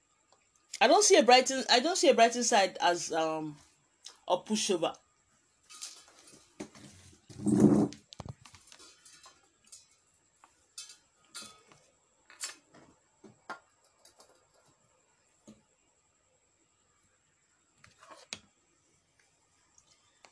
[0.82, 3.56] I don't see a Brighton I don't see a Brighton side as um
[4.28, 4.96] a pushover.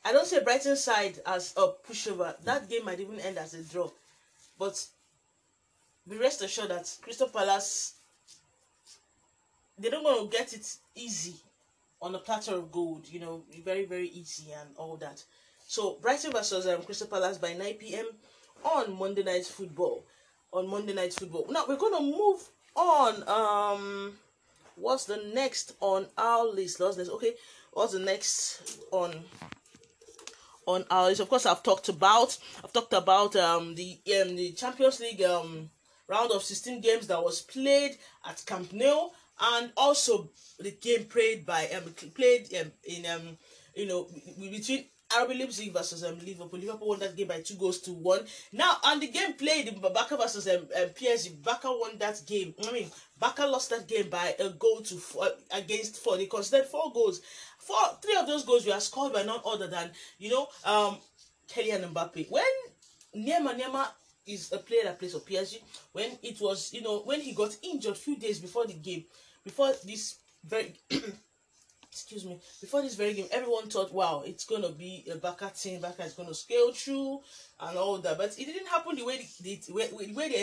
[0.04, 2.36] I don't a Brighton side as a pushover.
[2.44, 3.90] That game might even end as a draw.
[4.56, 4.86] But
[6.08, 7.94] be rest assured that Crystal Palace,
[9.76, 11.34] they don't want to get it easy
[12.02, 15.22] on a platter of gold, you know, very, very easy and all that.
[15.66, 18.06] So, Brighton versus um, Crystal Palace by 9 p.m.
[18.64, 20.04] on Monday Night Football.
[20.52, 21.46] On Monday Night Football.
[21.50, 23.28] Now, we're going to move on.
[23.28, 24.12] Um,
[24.76, 26.80] What's the next on our list?
[26.80, 26.98] What's?
[26.98, 27.32] Okay,
[27.72, 29.24] what's the next on
[30.66, 31.20] on our list?
[31.22, 35.70] Of course, I've talked about I've talked about um the um the Champions League um
[36.08, 39.08] round of 16 games that was played at Camp Nou
[39.40, 43.36] and also the game played by um played um, in um
[43.74, 46.58] you know between RB Leipzig versus um, Liverpool.
[46.58, 48.22] Liverpool won that game by two goals to one.
[48.52, 51.40] Now, and the game played in Barca versus um, um, PSG.
[51.44, 52.54] Barca won that game.
[52.66, 56.16] I mean, Barca lost that game by a goal to four, against four.
[56.16, 57.20] They considered four goals.
[57.58, 60.98] Four, three of those goals were scored by none other than you know um
[61.48, 62.28] Kylian Mbappe.
[62.28, 62.44] When
[63.16, 63.86] Neymar Neymar
[64.26, 65.58] is a player that plays for PSG.
[65.92, 69.04] When it was, you know, when he got injured a few days before the game,
[69.46, 70.74] before this very,
[71.92, 75.80] excuse me, before this very game, everyone thought, wow, it's gonna be a Barca team.
[75.80, 77.20] Barca is gonna scale through
[77.60, 80.42] and all that, but it didn't happen the way they, the way, the way they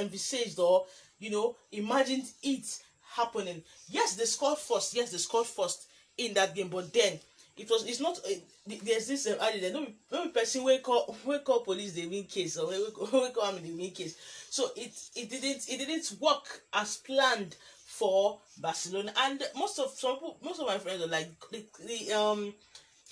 [0.00, 0.84] envisaged or
[1.18, 2.78] you know imagined it
[3.14, 3.62] happening.
[3.88, 4.94] Yes, they scored first.
[4.94, 7.18] Yes, they scored first in that game, but then
[7.56, 8.34] it was it's not uh,
[8.82, 12.06] there's this um, idea no be no be person wey call wey call police dey
[12.06, 14.16] win case or wey call army dey win case
[14.50, 17.56] so it it didn't it didn't work as planned
[17.98, 22.52] for barcelona and most of some most of my friends are like the, the um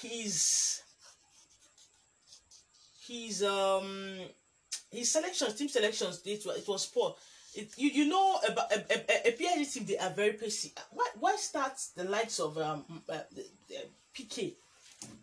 [0.00, 0.82] his
[3.06, 4.18] his um
[4.90, 7.14] his selections team selections it was it was poor
[7.54, 11.08] it, you you know about a, a, a PSG team they are very pacey why
[11.18, 13.76] why start the likes of um uh, the, the,
[14.14, 14.54] Piqué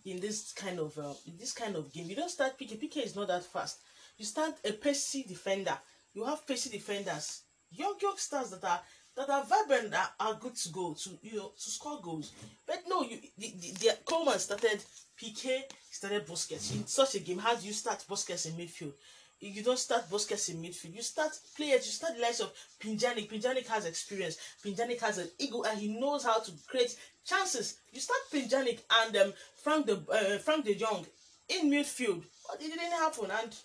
[0.05, 2.05] in this kind of uh, in this kind of game.
[2.09, 2.77] You don't start Piqué.
[2.77, 3.79] Piqué is not that fast.
[4.17, 5.77] You start a pacey defender.
[6.13, 8.81] You have pacey defenders, young young stars that are
[9.15, 12.31] that are vibrant that are good to go to you know to score goals.
[12.65, 14.83] But no, you the, the, the Koeman started
[15.19, 17.39] Piqué started Busquets in such a game.
[17.39, 18.93] How do you start Busquets in midfield?
[19.41, 20.95] you don't start Busquets in midfield.
[20.95, 21.85] You start players.
[21.85, 23.27] You start the likes of Pjanic.
[23.27, 24.37] Pjanic has experience.
[24.63, 26.95] Pjanic has an ego, and he knows how to create
[27.25, 27.79] chances.
[27.91, 31.05] You start Pjanic and um, Frank the uh, Frank de Jong
[31.49, 33.55] in midfield, but it didn't happen, and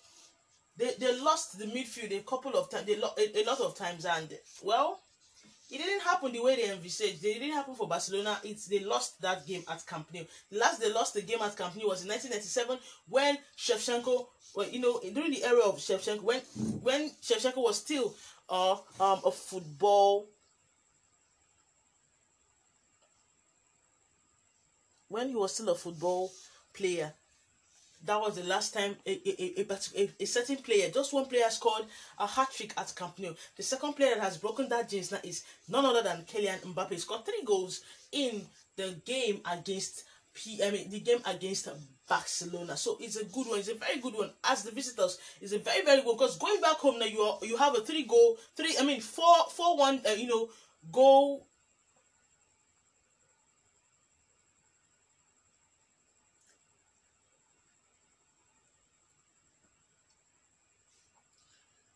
[0.77, 2.85] they, they lost the midfield a couple of times.
[2.85, 4.33] They lo- a, a lot of times, and
[4.63, 4.99] well,
[5.69, 7.23] it didn't happen the way they envisaged.
[7.23, 8.39] It didn't happen for Barcelona.
[8.43, 10.23] It's they lost that game at Camp Nou.
[10.49, 14.69] The last they lost the game at Camp Nou was in 1997 when Shevchenko, well,
[14.69, 16.39] you know, during the era of Shevchenko, when
[16.81, 18.15] when Shevchenko was still
[18.49, 20.27] uh, um, a football.
[25.09, 26.31] When he was still a football
[26.73, 27.13] player,
[28.05, 31.49] that was the last time a, a, a, a, a certain player, just one player
[31.49, 31.85] scored
[32.19, 33.33] a hat trick at Camp Nou.
[33.55, 36.91] The second player that has broken that jinx now is none other than Kylian Mbappe.
[36.91, 37.81] He scored three goals
[38.11, 38.41] in
[38.75, 40.61] the game against P.
[40.63, 41.67] I mean the game against
[42.07, 42.77] Barcelona.
[42.77, 43.59] So it's a good one.
[43.59, 44.31] It's a very good one.
[44.43, 47.39] As the visitors, it's a very very good because going back home now you are,
[47.41, 48.75] you have a three goal three.
[48.79, 50.01] I mean four four one.
[50.07, 50.49] Uh, you know
[50.91, 51.47] goal.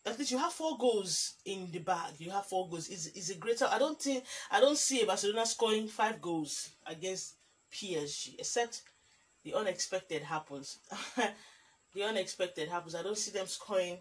[0.05, 2.13] At least you have four goals in the bag.
[2.17, 2.89] You have four goals.
[2.89, 3.65] Is is a greater.
[3.65, 7.35] I don't think I don't see Barcelona scoring five goals against
[7.71, 8.81] PSG, except
[9.43, 10.79] the unexpected happens.
[11.93, 12.95] the unexpected happens.
[12.95, 13.99] I don't see them scoring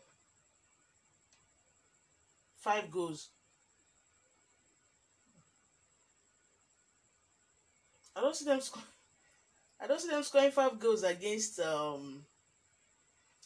[2.57, 3.29] five goals.
[8.17, 8.83] I don't see them score.
[9.79, 12.25] I don't see them scoring five goals against um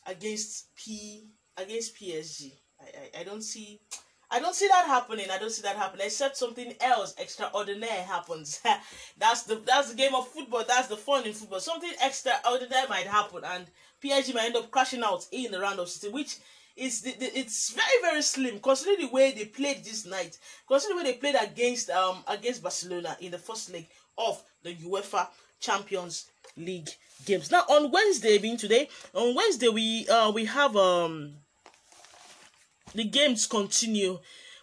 [0.07, 2.53] against P against PSG.
[2.81, 3.81] I, I, I don't see
[4.31, 5.27] I don't see that happening.
[5.31, 6.07] I don't see that happening.
[6.07, 8.61] Except something else extraordinary happens.
[9.19, 10.65] that's the that's the game of football.
[10.67, 11.61] That's the fun in football.
[11.61, 13.67] Something extraordinary might happen, and
[14.03, 16.37] PSG might end up crashing out in the round of 16, which
[16.77, 20.37] is the, the, it's very very slim considering the way they played this night.
[20.67, 23.87] Considering the way they played against um against Barcelona in the first leg
[24.19, 25.29] of the UEFA
[25.61, 26.91] Champions League
[27.25, 27.51] games.
[27.53, 31.35] Now on Wednesday, being today, on Wednesday we uh we have um
[32.95, 34.19] the games continue.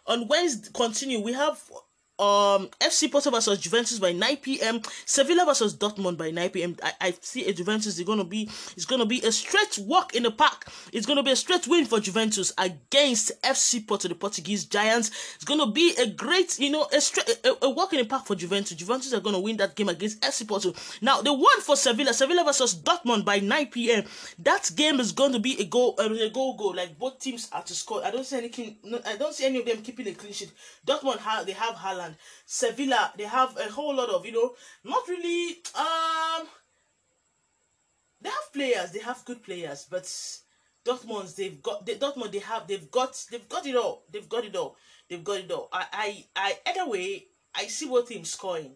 [0.08, 1.20] On Wednesday, continue.
[1.20, 1.62] We have
[2.22, 4.82] um FC Porto versus Juventus by 9 p.m.
[5.06, 6.76] Sevilla versus Dortmund by 9 p.m.
[6.84, 10.24] I, I see a Juventus is gonna be it's gonna be a straight walk in
[10.24, 10.68] the park.
[10.94, 15.10] It's gonna be a straight win for Juventus against FC Porto, the Portuguese giants.
[15.36, 18.28] It's gonna be a great, you know, a straight a, a walk in the park
[18.28, 18.78] for Juventus.
[18.78, 20.74] Juventus are gonna win that game against FC Porto.
[21.02, 24.04] Now the one for Sevilla, Sevilla versus Dortmund by 9 p.m.
[24.40, 26.76] That game is going to be a goal, uh, a goal, goal.
[26.76, 28.06] Like both teams are to score.
[28.06, 28.76] I don't see anything.
[29.06, 30.52] I don't see any of them keeping a clean sheet.
[30.86, 32.11] Dortmund have they have Haaland.
[32.46, 36.48] Sevilla, they have a whole lot of, you know, not really, um,
[38.22, 40.04] they have players, they have good players, but
[40.86, 44.46] Dortmund, they've got, they, Dortmund, they have, they've got, they've got it all, they've got
[44.46, 44.76] it all,
[45.10, 45.70] they've got it all.
[45.72, 48.76] I, I, I either way, I see both teams scoring.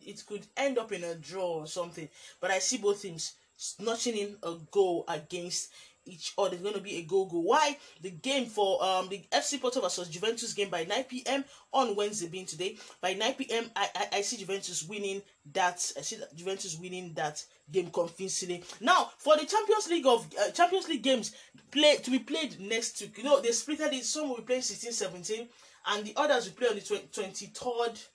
[0.00, 2.08] It could end up in a draw or something,
[2.40, 5.70] but I see both teams snatching in a goal against
[6.08, 6.54] each other.
[6.54, 7.40] It's going to be a go go.
[7.40, 7.76] Why?
[8.02, 11.44] The game for um the FC Porto versus Juventus game by 9 p.m.
[11.72, 12.76] on Wednesday being today.
[13.00, 13.70] By 9 p.m.
[13.76, 15.92] I, I, I see Juventus winning that.
[15.96, 18.64] I see that Juventus winning that game convincingly.
[18.80, 21.32] Now for the Champions League of uh, Champions League games
[21.70, 23.18] play to be played next week.
[23.18, 24.04] You know they split it.
[24.04, 25.48] Some will playing 16, 17,
[25.88, 28.06] and the others will play on the 23rd.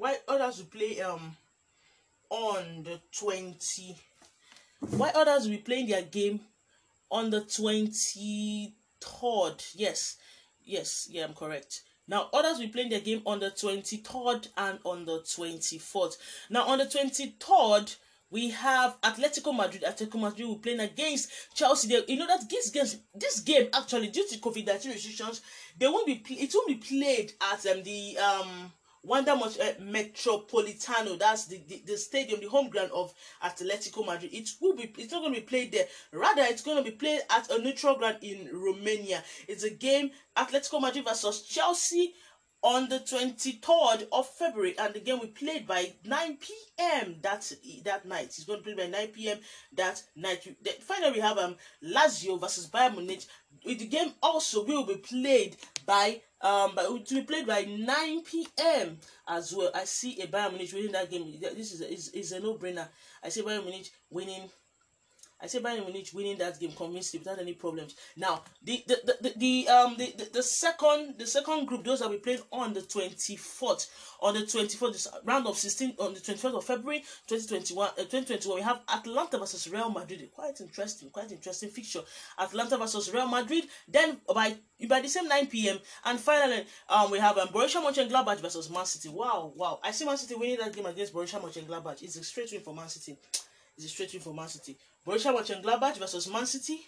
[0.00, 1.36] Why others will play um
[2.30, 3.98] on the 20
[4.96, 6.40] why others will be playing their game
[7.10, 8.72] on the 23rd
[9.74, 10.16] yes
[10.64, 14.78] yes yeah i'm correct now others will be playing their game on the 23rd and
[14.84, 16.16] on the 24th
[16.48, 17.94] now on the 23rd
[18.30, 19.82] we have Atletico Madrid.
[19.82, 21.92] Atletico Madrid will playing against Chelsea.
[22.06, 25.40] You know that this game, this game actually due to COVID nineteen restrictions,
[25.76, 26.22] they won't be.
[26.28, 28.70] It won't be played at um, the um
[29.02, 29.48] Wanda uh,
[29.80, 34.32] Metropolitano, that's the, the, the stadium, the home ground of Atletico Madrid.
[34.32, 35.86] It will be it's not going to be played there.
[36.12, 39.22] Rather, it's going to be played at a neutral ground in Romania.
[39.48, 42.14] It's a game Atletico Madrid versus Chelsea
[42.62, 47.16] on the 23rd of February, and the game we played by 9 p.m.
[47.22, 47.50] that
[47.84, 48.26] that night.
[48.26, 49.38] It's going to play by 9 p.m.
[49.72, 50.46] that night.
[50.82, 53.24] Finally, we have um Lazio versus Bayern Munich.
[53.64, 58.98] The game also will be played by um, but to be played by 9 p.m.
[59.28, 59.70] as well.
[59.74, 61.38] I see a Bayern Munich winning that game.
[61.40, 62.88] This is a, is, is a no-brainer.
[63.22, 64.48] I see Bayern Munich winning
[65.42, 67.94] I say Bayern Munich winning that game convincingly without any problems.
[68.16, 72.00] Now, the the, the, the, the um the, the, the, second the second group those
[72.00, 73.86] that we played on the 24th
[74.20, 78.62] on the 24th round of 16 on the 24th of February 2021 uh, 2021 we
[78.62, 80.28] have Atalanta versus Real Madrid.
[80.34, 82.00] Quite interesting, quite interesting fixture.
[82.38, 83.64] Atalanta versus Real Madrid.
[83.88, 84.56] Then by
[84.88, 85.78] by the same 9 p.m.
[86.04, 89.08] and finally um we have um, Borussia Mönchengladbach versus Man City.
[89.08, 89.78] Wow, wow!
[89.82, 92.02] I see Man City winning that game against Borussia Mönchengladbach.
[92.02, 93.16] It's a straight win for Man City.
[93.76, 94.76] It's a straight win for Man City.
[95.06, 96.86] Borussia Mönchengladbach versus Man City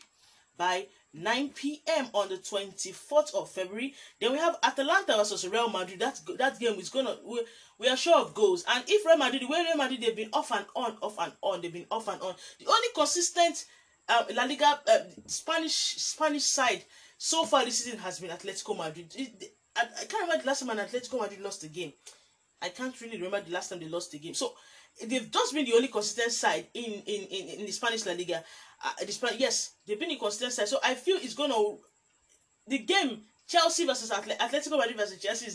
[0.57, 2.09] by 9 p.m.
[2.14, 3.94] on the 24th of February.
[4.20, 6.01] Then we have Atalanta versus Real Madrid.
[6.01, 7.42] That that game is gonna we,
[7.79, 8.64] we are sure of goals.
[8.68, 11.33] And if Real Madrid, the way Real Madrid they've been off and on, off and
[11.42, 12.35] on, they've been off and on.
[12.58, 13.65] The only consistent
[14.08, 16.83] uh, La Liga uh, Spanish Spanish side
[17.19, 19.13] so far this season has been Atletico Madrid.
[19.15, 21.92] It, I, I can't remember the last time an Atletico Madrid lost a game.
[22.60, 24.35] I can't really remember the last time they lost a game.
[24.35, 24.54] So
[25.07, 28.43] they've just been the only consistent side in in in, in the Spanish La Liga.
[28.85, 30.69] Uh, the yes, they've been the consistent side.
[30.69, 31.55] So I feel it's gonna
[32.67, 35.47] the game Chelsea versus Atle- Atletico Madrid versus Chelsea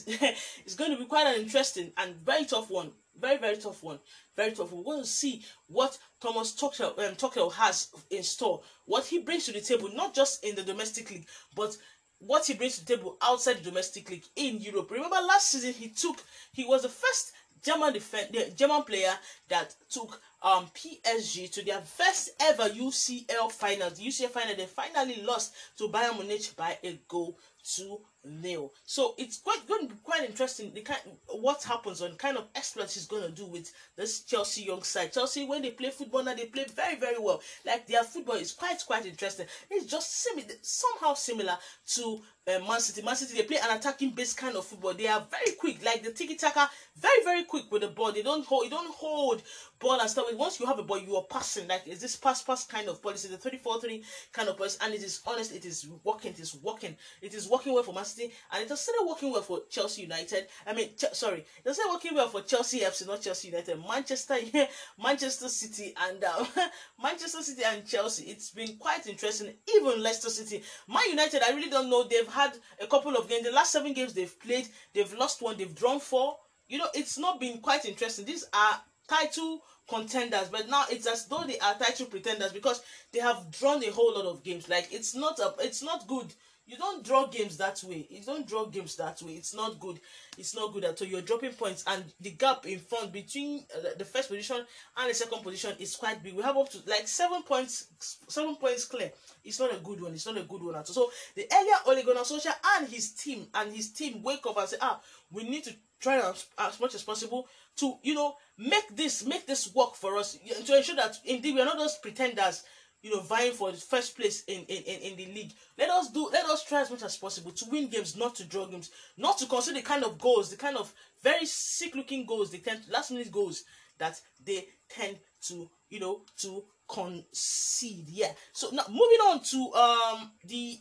[0.65, 2.91] is going to be quite an interesting and very tough one.
[3.19, 3.97] Very, very tough one.
[4.35, 4.71] Very tough.
[4.71, 9.45] We're going to see what Thomas Tuchel, um, Tuchel has in store, what he brings
[9.45, 11.25] to the table, not just in the domestic league,
[11.55, 11.75] but
[12.19, 14.91] what he brings to the table outside the domestic league in Europe.
[14.91, 17.31] Remember last season he took, he was the first
[17.63, 19.13] German defend, the German player
[19.49, 23.89] that took um PSG to their first ever UCL final.
[23.89, 27.37] The UCL final they finally lost to Bayern Munich by a goal
[27.75, 28.71] to nil.
[28.85, 32.47] So it's quite going to be quite interesting the kind what happens on kind of
[32.55, 35.13] exploits he's going to do with this Chelsea young side.
[35.13, 37.41] Chelsea when they play football now they play very very well.
[37.65, 39.47] Like their football is quite quite interesting.
[39.69, 41.57] It's just similar somehow similar
[41.95, 43.01] to uh, Man City.
[43.01, 44.93] Man City they play an attacking based kind of football.
[44.93, 48.11] They are very quick, like the tiki taka, very very quick with the ball.
[48.11, 49.41] They don't hold, you don't hold
[49.79, 50.25] ball and stuff.
[50.33, 51.67] Once you have a ball, you are passing.
[51.67, 55.03] Like is this pass pass kind of policy, the 34-3 kind of policy, and it
[55.03, 56.31] is honest, it is working.
[56.31, 56.95] It is working.
[57.21, 60.03] It is working well for Man City, and it has started working well for Chelsea
[60.03, 60.47] United.
[60.65, 63.77] I mean, Ch- sorry, it has started working well for Chelsea FC, not Chelsea United.
[63.87, 64.37] Manchester,
[65.03, 66.47] Manchester City, and um,
[67.01, 68.25] Manchester City and Chelsea.
[68.25, 69.53] It's been quite interesting.
[69.75, 71.41] Even Leicester City, Man United.
[71.43, 72.03] I really don't know.
[72.03, 73.43] They've had a couple of games.
[73.45, 75.57] The last seven games they've played, they've lost one.
[75.57, 76.37] They've drawn four.
[76.67, 78.25] You know, it's not been quite interesting.
[78.25, 82.81] These are title contenders, but now it's as though they are title pretenders because
[83.11, 84.69] they have drawn a whole lot of games.
[84.69, 86.33] Like it's not a, it's not good.
[86.67, 88.05] You don't draw games that way.
[88.09, 89.33] You don't draw games that way.
[89.33, 90.01] It's not good.
[90.37, 91.07] It's not good at all.
[91.07, 94.57] You're dropping points, and the gap in front between uh, the first position
[94.97, 96.35] and the second position is quite big.
[96.35, 97.87] We have up to like seven points,
[98.27, 99.11] seven points clear.
[99.45, 100.11] It's not a good one.
[100.11, 100.93] It's not a good one at all.
[100.93, 104.77] So the earlier Ole Solskjaer and his team and his team wake up and say,
[104.81, 104.99] ah,
[105.31, 107.47] we need to try as, as much as possible
[107.77, 111.61] to you know make this make this work for us to ensure that indeed we
[111.61, 112.63] are not just pretenders
[113.01, 115.53] you know vying for the first place in, in in the league.
[115.77, 118.43] Let us do let us try as much as possible to win games not to
[118.45, 122.25] draw games not to consider the kind of goals the kind of very sick looking
[122.25, 123.63] goals they tend last minute goals
[123.97, 128.07] that they tend to you know to concede.
[128.07, 128.31] Yeah.
[128.53, 130.79] So now moving on to um the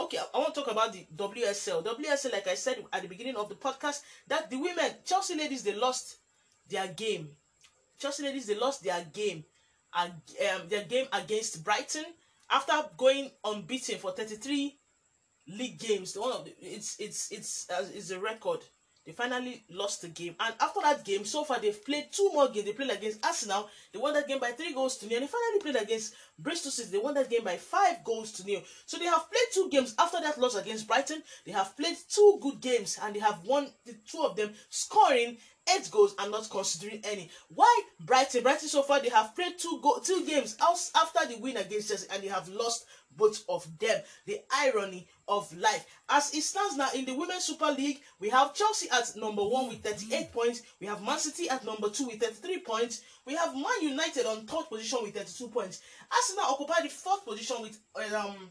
[0.00, 3.34] okay i want to talk about the wsl wsl like i said at the beginning
[3.34, 6.18] of the podcast that the women chelsea ladies they lost
[6.68, 7.30] their game.
[7.98, 9.44] Chelsea ladies they lost their game
[9.94, 12.04] um, their game against brighton.
[12.50, 14.78] After going unbeaten for 33
[15.48, 18.60] league games the one of the, it's it's it's uh, it's a record
[19.06, 20.34] they finally lost the game.
[20.40, 22.66] And after that game so far they've played two more games.
[22.66, 23.70] They played against arsenal.
[23.92, 25.18] They won that game by three goals to nil.
[25.18, 26.90] And they finally played against bristol city.
[26.90, 28.62] They won that game by five goals to nil.
[28.84, 31.22] So they have played two games after that loss against brighton.
[31.44, 35.38] They have played two good games and they have won the two of them scoring
[35.74, 37.30] eight goals and not considering any.
[37.48, 38.42] Why Brighton?
[38.42, 42.06] Brighton so far they have played two go two games after the win against Chelsea
[42.12, 42.86] and they have lost
[43.16, 44.00] both of them.
[44.26, 45.84] The irony of life.
[46.08, 49.68] As it stands now in the Women's Super League, we have Chelsea at number one
[49.68, 50.62] with 38 points.
[50.80, 53.02] We have Man City at number two with 33 points.
[53.24, 55.82] We have Man United on third position with 32 points.
[56.10, 57.78] Arsenal occupy the fourth position with
[58.14, 58.50] um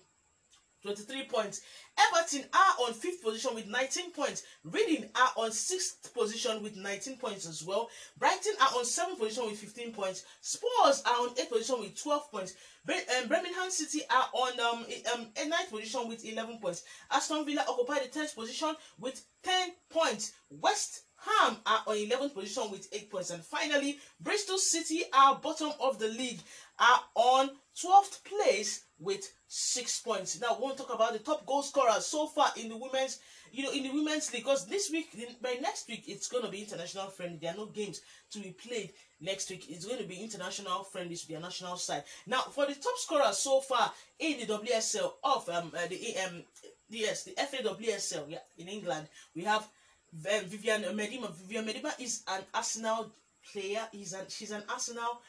[0.85, 1.61] 23 points.
[1.97, 4.43] Everton are on fifth position with 19 points.
[4.63, 7.89] Reading are on sixth position with 19 points as well.
[8.19, 10.25] Brighton are on seventh position with 15 points.
[10.41, 12.53] Spurs are on eighth position with 12 points.
[12.87, 16.83] Um, Birmingham City are on um, um ninth position with 11 points.
[17.09, 20.33] Aston Villa occupy the 10th position with 10 points.
[20.51, 23.31] West Ham are on 11th position with 8 points.
[23.31, 26.41] And finally, Bristol City are bottom of the league,
[26.77, 30.39] are on 12th place with 6 points.
[30.39, 33.19] Now, we want to talk about the top goal scorers so far in the women's,
[33.51, 34.43] you know, in the women's league.
[34.43, 35.09] Because this week,
[35.41, 37.37] by next week, it's going to be international friendly.
[37.41, 38.01] There are no games
[38.31, 39.65] to be played next week.
[39.69, 42.03] It's going to be international friendly to their national side.
[42.25, 46.43] Now, for the top scorers so far in the WSL of um uh, the um
[46.89, 51.31] yes the FAWSL yeah in England, we have um, Vivianne Miedema.
[51.31, 53.11] Vivianne Miedema is an Arsenal
[53.51, 53.81] player.
[53.91, 55.21] He's an she's an Arsenal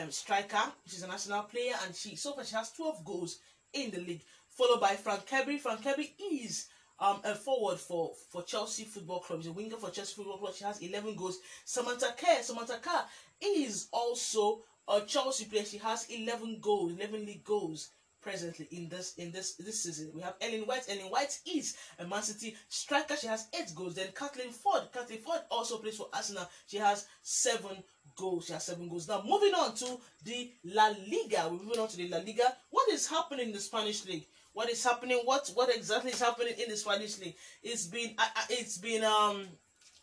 [0.00, 0.72] um, striker.
[0.86, 3.38] She's a national player, and she so far she has 12 goals
[3.72, 4.22] in the league.
[4.48, 5.58] Followed by Fran Kirby.
[5.58, 6.66] Fran Kirby is
[7.00, 9.40] um, a forward for, for Chelsea Football Club.
[9.40, 10.54] He's a winger for Chelsea Football Club.
[10.54, 11.38] She has 11 goals.
[11.64, 12.42] Samantha Kerr.
[12.42, 13.04] Samantha Kerr
[13.40, 15.64] is also a Chelsea player.
[15.64, 17.90] She has 11 goals, 11 league goals
[18.24, 20.10] presently in this in this this season.
[20.14, 20.86] We have Ellen White.
[20.88, 23.16] Ellen White is a Man City striker.
[23.16, 23.94] She has eight goals.
[23.94, 24.90] Then Kathleen Foord.
[24.92, 26.48] Kathleen Foord also plays for Arsenal.
[26.66, 27.84] She has seven
[28.16, 28.46] goals.
[28.46, 29.06] She has seven goals.
[29.06, 31.48] Now moving on to the La Liga.
[31.50, 32.56] We're moving on to the La Liga.
[32.70, 34.26] What is happening in the Spanish league?
[34.54, 35.20] What is happening?
[35.24, 37.36] What what exactly is happening in the Spanish league?
[37.62, 39.46] It's been uh, it's been um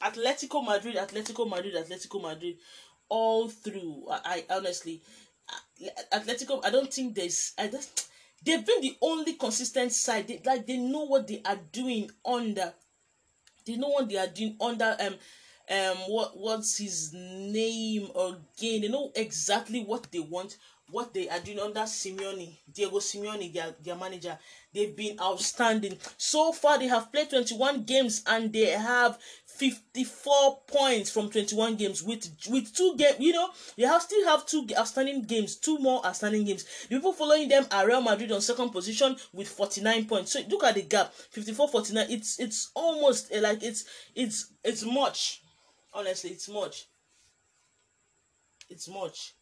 [0.01, 2.57] Atletico Madrid, Atletico Madrid, Atletico Madrid,
[3.09, 4.05] all through.
[4.09, 5.01] I, I honestly,
[6.13, 6.63] Atletico.
[6.65, 7.53] I don't think there's.
[7.57, 8.10] I just
[8.43, 10.27] they've been the only consistent side.
[10.27, 12.73] They, like they know what they are doing under.
[13.65, 15.15] They know what they are doing under um
[15.69, 18.81] um what what's his name again.
[18.81, 20.57] They know exactly what they want,
[20.91, 24.37] what they are doing under Simeone, Diego Simeone, their, their manager.
[24.73, 25.97] They've been outstanding.
[26.17, 29.17] So far, they have played 21 games and they have
[29.61, 33.47] 54 points from 21 games with with two game you know
[33.77, 36.65] they have still have two outstanding games two more outstanding games.
[36.89, 40.31] The people following them are real madrid on second position with 49 points.
[40.31, 43.85] So look at the gap 54 49 it's it's almost uh, like it's
[44.15, 45.43] it's it's much.
[45.93, 46.87] Honestly it's much.
[48.67, 49.35] It's much.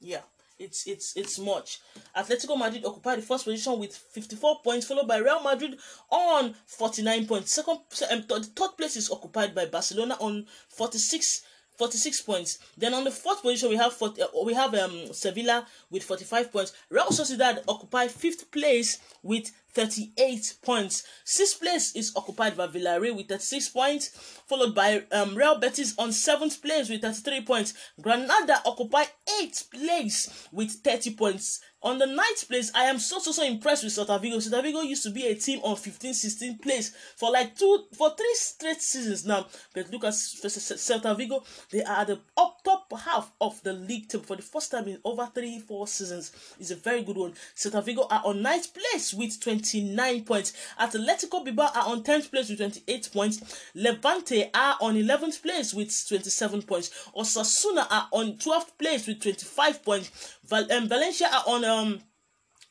[0.00, 0.20] Yeah
[0.58, 1.80] it's it's it's much.
[2.16, 5.78] Atletico Madrid occupy the first position with 54 points, followed by Real Madrid
[6.10, 7.52] on 49 points.
[7.52, 7.80] Second,
[8.10, 11.42] um, th- third place is occupied by Barcelona on 46
[11.76, 12.58] 46 points.
[12.76, 16.52] Then on the fourth position we have 40, uh, we have um Sevilla with 45
[16.52, 16.72] points.
[16.90, 21.02] Real Sociedad occupy fifth place with 38 points.
[21.24, 24.08] Sixth place is occupied by Villarreal with 36 points,
[24.46, 27.74] followed by um, Real Betis on seventh place with 33 points.
[28.00, 29.04] Granada occupy
[29.38, 31.60] eighth place with 30 points.
[31.82, 34.40] On the ninth place, I am so so so impressed with Celta Vigo.
[34.40, 38.34] Vigo used to be a team on 15, 16 place for like two for three
[38.34, 39.46] straight seasons now.
[39.72, 44.24] But look at Celta Vigo, they are the up top half of the league table
[44.24, 46.32] for the first time in over three, four seasons.
[46.58, 47.34] It's a very good one.
[47.54, 49.38] Celta Vigo are on ninth place with
[49.70, 50.52] 29 points.
[50.80, 53.60] Atletico Bilbao are on 10th place with 28 points.
[53.74, 57.08] Levante are on 11th place with 27 points.
[57.16, 60.38] Osasuna are on 12th place with 25 points.
[60.44, 62.00] Val- um, Valencia are on um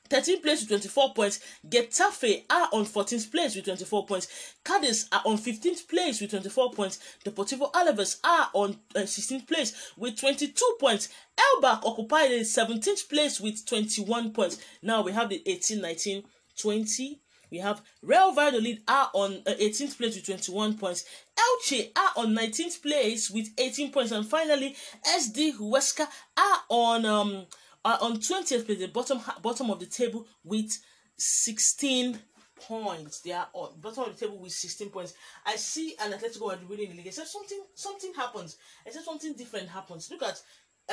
[0.09, 1.39] 13th place with 24 points.
[1.67, 4.27] Getafe are on 14th place with 24 points.
[4.63, 6.99] Cadiz are on 15th place with 24 points.
[7.25, 11.09] Deportivo Alaves are on uh, 16th place with 22 points.
[11.37, 14.59] Elbach occupied the 17th place with 21 points.
[14.81, 16.23] Now we have the 18, 19,
[16.57, 17.21] 20.
[17.51, 21.05] We have Real Valladolid are on uh, 18th place with 21 points.
[21.37, 24.11] Elche are on 19th place with 18 points.
[24.11, 24.75] And finally,
[25.07, 27.45] SD Huesca are on um
[27.83, 30.71] are on 20th place, the bottom bottom of the table with
[31.17, 32.19] 16
[32.55, 33.21] points.
[33.21, 35.13] They are on bottom of the table with 16 points.
[35.45, 37.07] I see an Atletico Madrid winning the league.
[37.07, 38.57] Except something something happens.
[38.85, 40.09] Except something different happens.
[40.09, 40.41] Look at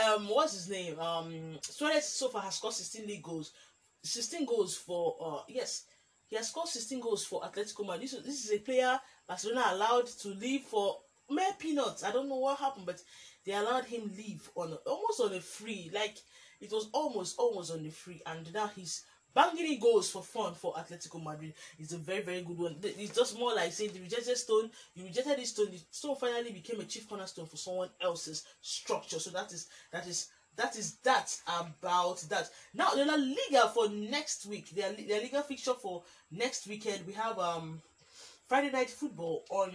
[0.05, 0.99] um what's his name?
[0.99, 3.53] Um Suarez so far has scored 16 league goals.
[4.03, 5.85] 16 goals for uh yes.
[6.29, 8.05] He has scored 16 goals for Atletico Madrid.
[8.11, 8.99] This, this is a player
[9.29, 10.97] Barcelona allowed to leave for
[11.31, 12.03] mere peanuts.
[12.05, 13.03] I don't know what happened, but
[13.45, 15.91] they allowed him leave on almost on a free.
[15.93, 16.17] Like
[16.61, 20.75] it was almost almost on the free, and now he's banging goals for fun for
[20.75, 21.55] Atletico Madrid.
[21.79, 22.77] It's a very very good one.
[22.83, 24.71] It's just more like saying the rejected stone.
[24.95, 25.71] You rejected this stone.
[25.71, 29.19] The stone finally became a chief cornerstone for someone else's structure.
[29.19, 32.51] So that is that is that is that about that.
[32.75, 34.71] Now the La Liga for next week.
[34.75, 37.07] The La Liga fixture for next weekend.
[37.07, 37.81] We have um
[38.49, 39.73] Friday night football on.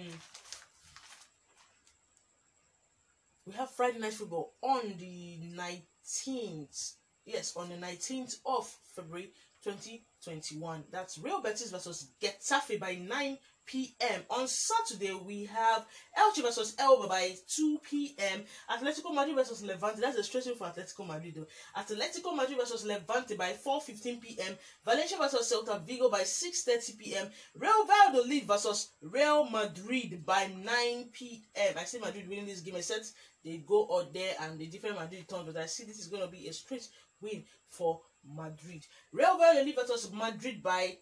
[3.45, 6.93] We have Friday night football on the 19th.
[7.25, 9.31] Yes, on the 19th of February
[9.63, 10.83] 2021.
[10.91, 13.37] That's Real Betis versus Getafe by 9
[13.67, 14.21] p.m.
[14.29, 15.85] On Saturday, we have
[16.17, 18.43] Elche versus Elba by 2 p.m.
[18.71, 20.01] Atletico Madrid versus Levante.
[20.01, 21.47] That's a straight for Atletico Madrid, though.
[21.79, 24.57] Atletico Madrid versus Levante by 4:15 p.m.
[24.85, 27.29] Valencia versus Celta Vigo by 6:30 p.m.
[27.55, 31.75] Real Valladolid versus Real Madrid by 9 p.m.
[31.77, 33.11] I see Madrid winning this game, except
[33.43, 36.23] they go out there and the different Madrid turn, but I see this is going
[36.23, 36.87] to be a straight
[37.21, 38.85] win for Madrid.
[39.11, 40.97] Real Valladolid versus Madrid by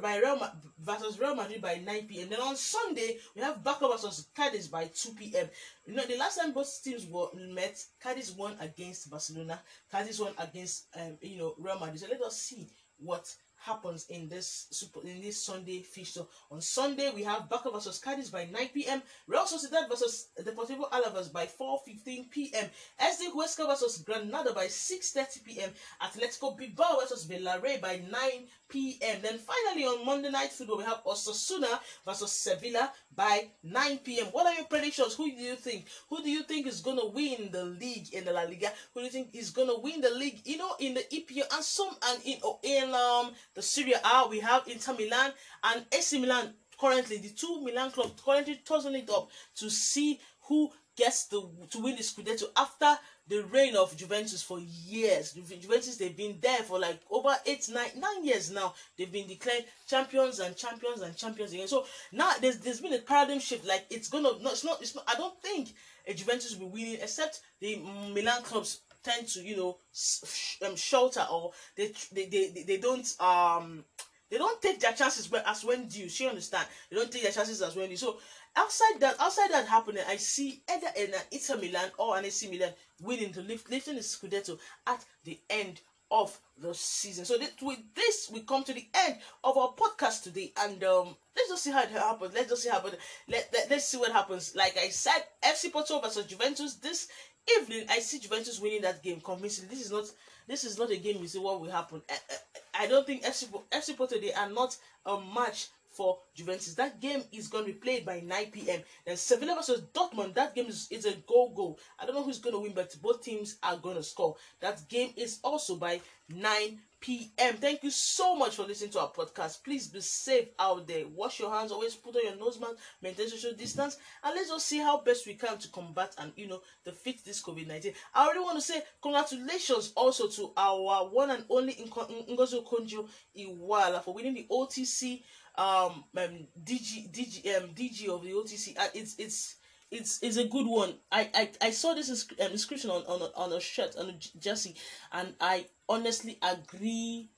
[0.00, 2.28] by Real Ma- versus Real Madrid by 9 p.m.
[2.28, 5.48] Then on Sunday we have Barca versus Cadiz by 2 p.m.
[5.86, 9.60] You know the last time both teams were met, Cadiz won against Barcelona,
[9.92, 12.00] Cadiz won against um you know Real Madrid.
[12.00, 13.34] So let us see what
[13.64, 16.24] happens in this super in this Sunday fixture.
[16.50, 19.02] On Sunday, we have Barca versus Cadiz by 9 p.m.
[19.26, 22.68] Real Sociedad versus Deportivo Alaves by 4:15 p.m.
[23.00, 25.70] SD Huesca versus Granada by 6:30 p.m.
[26.02, 28.20] Atletico Bilbao versus Villarreal by 9
[28.68, 29.18] p.m.
[29.22, 34.26] Then finally on Monday night football, we have Osasuna versus Sevilla by 9 p.m.
[34.26, 35.14] What are your predictions?
[35.14, 35.86] Who do you think?
[36.10, 38.72] Who do you think is gonna win the league in the La Liga?
[38.92, 40.40] Who do you think is gonna win the league?
[40.44, 44.40] You know, in the EPL and some and in in um the Serie A, we
[44.40, 45.32] have Inter Milan
[45.62, 46.54] and AC Milan.
[46.78, 51.40] Currently, the two Milan clubs currently tossing it up to see who gets the
[51.70, 55.32] to win the Scudetto after the reign of Juventus for years.
[55.32, 58.74] Juventus they've been there for like over eight, nine, nine years now.
[58.96, 61.68] They've been declared champions and champions and champions again.
[61.68, 63.66] So now there's there's been a paradigm shift.
[63.66, 65.04] Like it's gonna no, it's not it's not.
[65.08, 65.70] I don't think
[66.06, 67.76] a Juventus will be winning except the
[68.12, 73.14] Milan clubs tend to you know sh- um, shelter or they, they they they don't
[73.20, 73.84] um
[74.30, 76.08] they don't take their chances as when due.
[76.08, 76.66] She understand?
[76.90, 77.96] They don't take their chances as when due.
[77.96, 78.18] So
[78.56, 82.72] outside that, outside that happening, I see either an Inter Milan or an AC Milan
[83.00, 85.80] winning to lift lifting the Scudetto at the end
[86.10, 87.24] of the season.
[87.24, 91.48] So with this, we come to the end of our podcast today, and um, let's
[91.48, 92.34] just see how it happens.
[92.34, 92.98] Let's just see how it.
[93.28, 94.54] Let, let let's see what happens.
[94.54, 97.08] Like I said, FC Porto versus Juventus this
[97.50, 97.86] evening.
[97.90, 99.74] I see Juventus winning that game convincingly.
[99.74, 100.04] This is not
[100.46, 101.18] this is not a game.
[101.20, 102.02] You see what will happen.
[102.10, 104.76] I, I, I don't think FC FC Porto they are not
[105.06, 106.74] a match for Juventus.
[106.74, 108.80] That game is going to be played by 9 p.m.
[109.06, 110.34] Then Sevilla versus Dortmund.
[110.34, 111.78] That game is, is a goal goal.
[111.98, 114.34] I don't know who's going to win, but both teams are going to score.
[114.60, 116.00] That game is also by
[116.34, 117.56] 9 p.m.
[117.58, 119.62] Thank you so much for listening to our podcast.
[119.62, 121.04] Please be safe out there.
[121.06, 121.70] Wash your hands.
[121.70, 122.76] Always put on your nose mask.
[123.02, 123.98] Maintain social distance.
[124.22, 127.42] And let's just see how best we can to combat and you know defeat this
[127.42, 127.92] COVID-19.
[128.14, 134.02] I already want to say congratulations also to our one and only Ngozi Konjo Iwala
[134.02, 135.22] for winning the OTC
[135.56, 138.78] um, um DG DG um DG of the OTC.
[138.78, 139.56] Uh, it's it's
[139.90, 140.94] it's it's a good one.
[141.10, 144.74] I I, I saw this um, inscription on, on on a shirt on a jersey,
[145.12, 147.30] and I honestly agree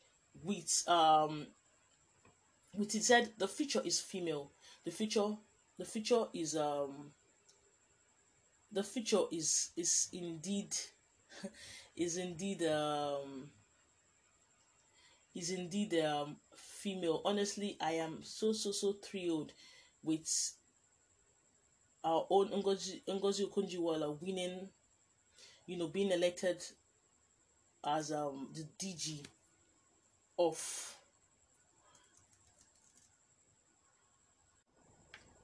[0.43, 1.47] with um
[2.75, 4.53] with it said the future is female.
[4.85, 5.37] The future
[5.79, 7.13] the future is um
[8.73, 10.75] the future is is indeed
[11.97, 13.51] is indeed um
[15.35, 17.21] is indeed um female.
[17.25, 19.53] Honestly, I am so so so thrilled
[20.03, 20.27] with
[22.07, 24.69] our own Ngozi Ngozi Okonjo-Iweala winning,
[25.67, 26.63] you know, being elected
[27.85, 29.25] as um the DG
[30.39, 30.95] of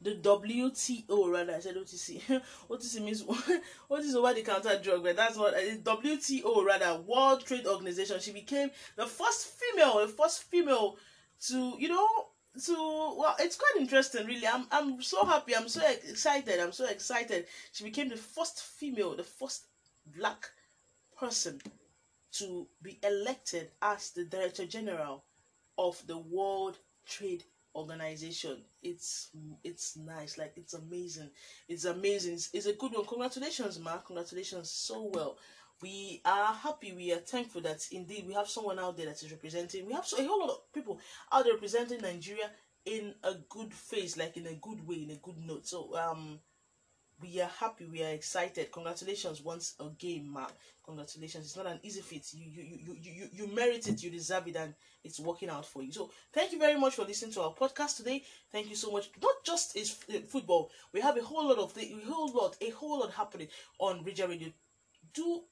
[0.00, 2.20] the WTO rather I said OTC.
[2.70, 3.24] OTC means
[3.88, 8.20] what is over the counter drug, but that's what uh, WTO rather World Trade Organization.
[8.20, 10.96] She became the first female, the first female
[11.48, 12.08] to you know
[12.61, 14.46] to well it's quite interesting really.
[14.46, 15.57] I'm i'm so happy.
[15.57, 16.61] I'm so excited.
[16.61, 17.46] I'm so excited.
[17.72, 19.66] She became the first female the first
[20.16, 20.48] black
[21.18, 21.61] person
[22.32, 25.24] to be elected as the director general
[25.78, 27.44] of the world trade
[27.74, 28.59] organization.
[28.82, 29.30] It's
[29.64, 30.36] it's nice.
[30.36, 31.30] Like it's amazing.
[31.68, 32.34] It's amazing.
[32.34, 33.07] It's, it's a good one.
[33.07, 35.38] Congratulations mark congratulations so well
[35.83, 39.30] we are happy we are thankful that indeed we have someone out there that is
[39.33, 39.87] representing.
[39.87, 41.01] We have a whole lot of people
[41.33, 42.51] out there representing nigeria
[42.85, 45.66] in a good face like in a good way in a good note.
[45.66, 46.39] So um
[47.20, 48.72] we are happy we are excited.
[48.72, 50.47] Congratulations once again ma.
[50.85, 51.47] Congratulations.
[51.47, 52.26] It's not an easy feat.
[52.33, 54.74] You you, you you you merit it you deserve it and
[55.05, 55.93] it's working out for you.
[55.93, 58.24] So thank you very much for listening to our podcast today.
[58.51, 59.11] Thank you so much.
[59.22, 59.91] Not just is
[60.28, 60.70] football.
[60.93, 64.03] We have a whole lot of the a whole lot a whole lot happening on
[64.05, 64.49] Ridger Radio.
[65.14, 65.45] Do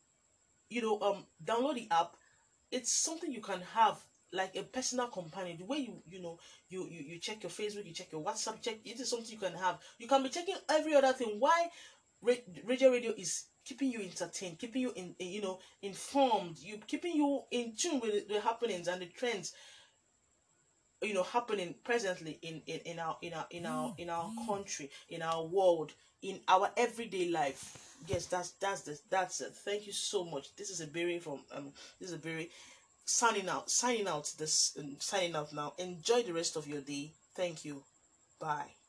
[0.70, 2.16] you know um download the app.
[2.70, 3.98] It's something you can have
[4.32, 5.58] like a personal companion.
[5.58, 8.60] The way you you know you you, you check your facebook you check your whatsapp
[8.62, 9.78] check it is something you can have.
[9.98, 11.36] You can be checking every other thing.
[11.38, 11.68] Why
[12.64, 17.42] radio radio is keeping you entertained keeping you in you know informed you keeping you
[17.50, 19.52] in tune with the happenings and the trends
[21.02, 24.90] you know happening presently in in, in our in our in our in our country
[25.08, 25.92] in our world
[26.22, 27.96] in our everyday life.
[28.06, 29.54] Yes that's that's the that's it.
[29.54, 30.54] Thank you so much.
[30.56, 32.50] This is a berry from um this is a berry
[33.04, 35.72] signing out signing out this um, signing out now.
[35.78, 37.12] Enjoy the rest of your day.
[37.34, 37.82] Thank you.
[38.38, 38.79] Bye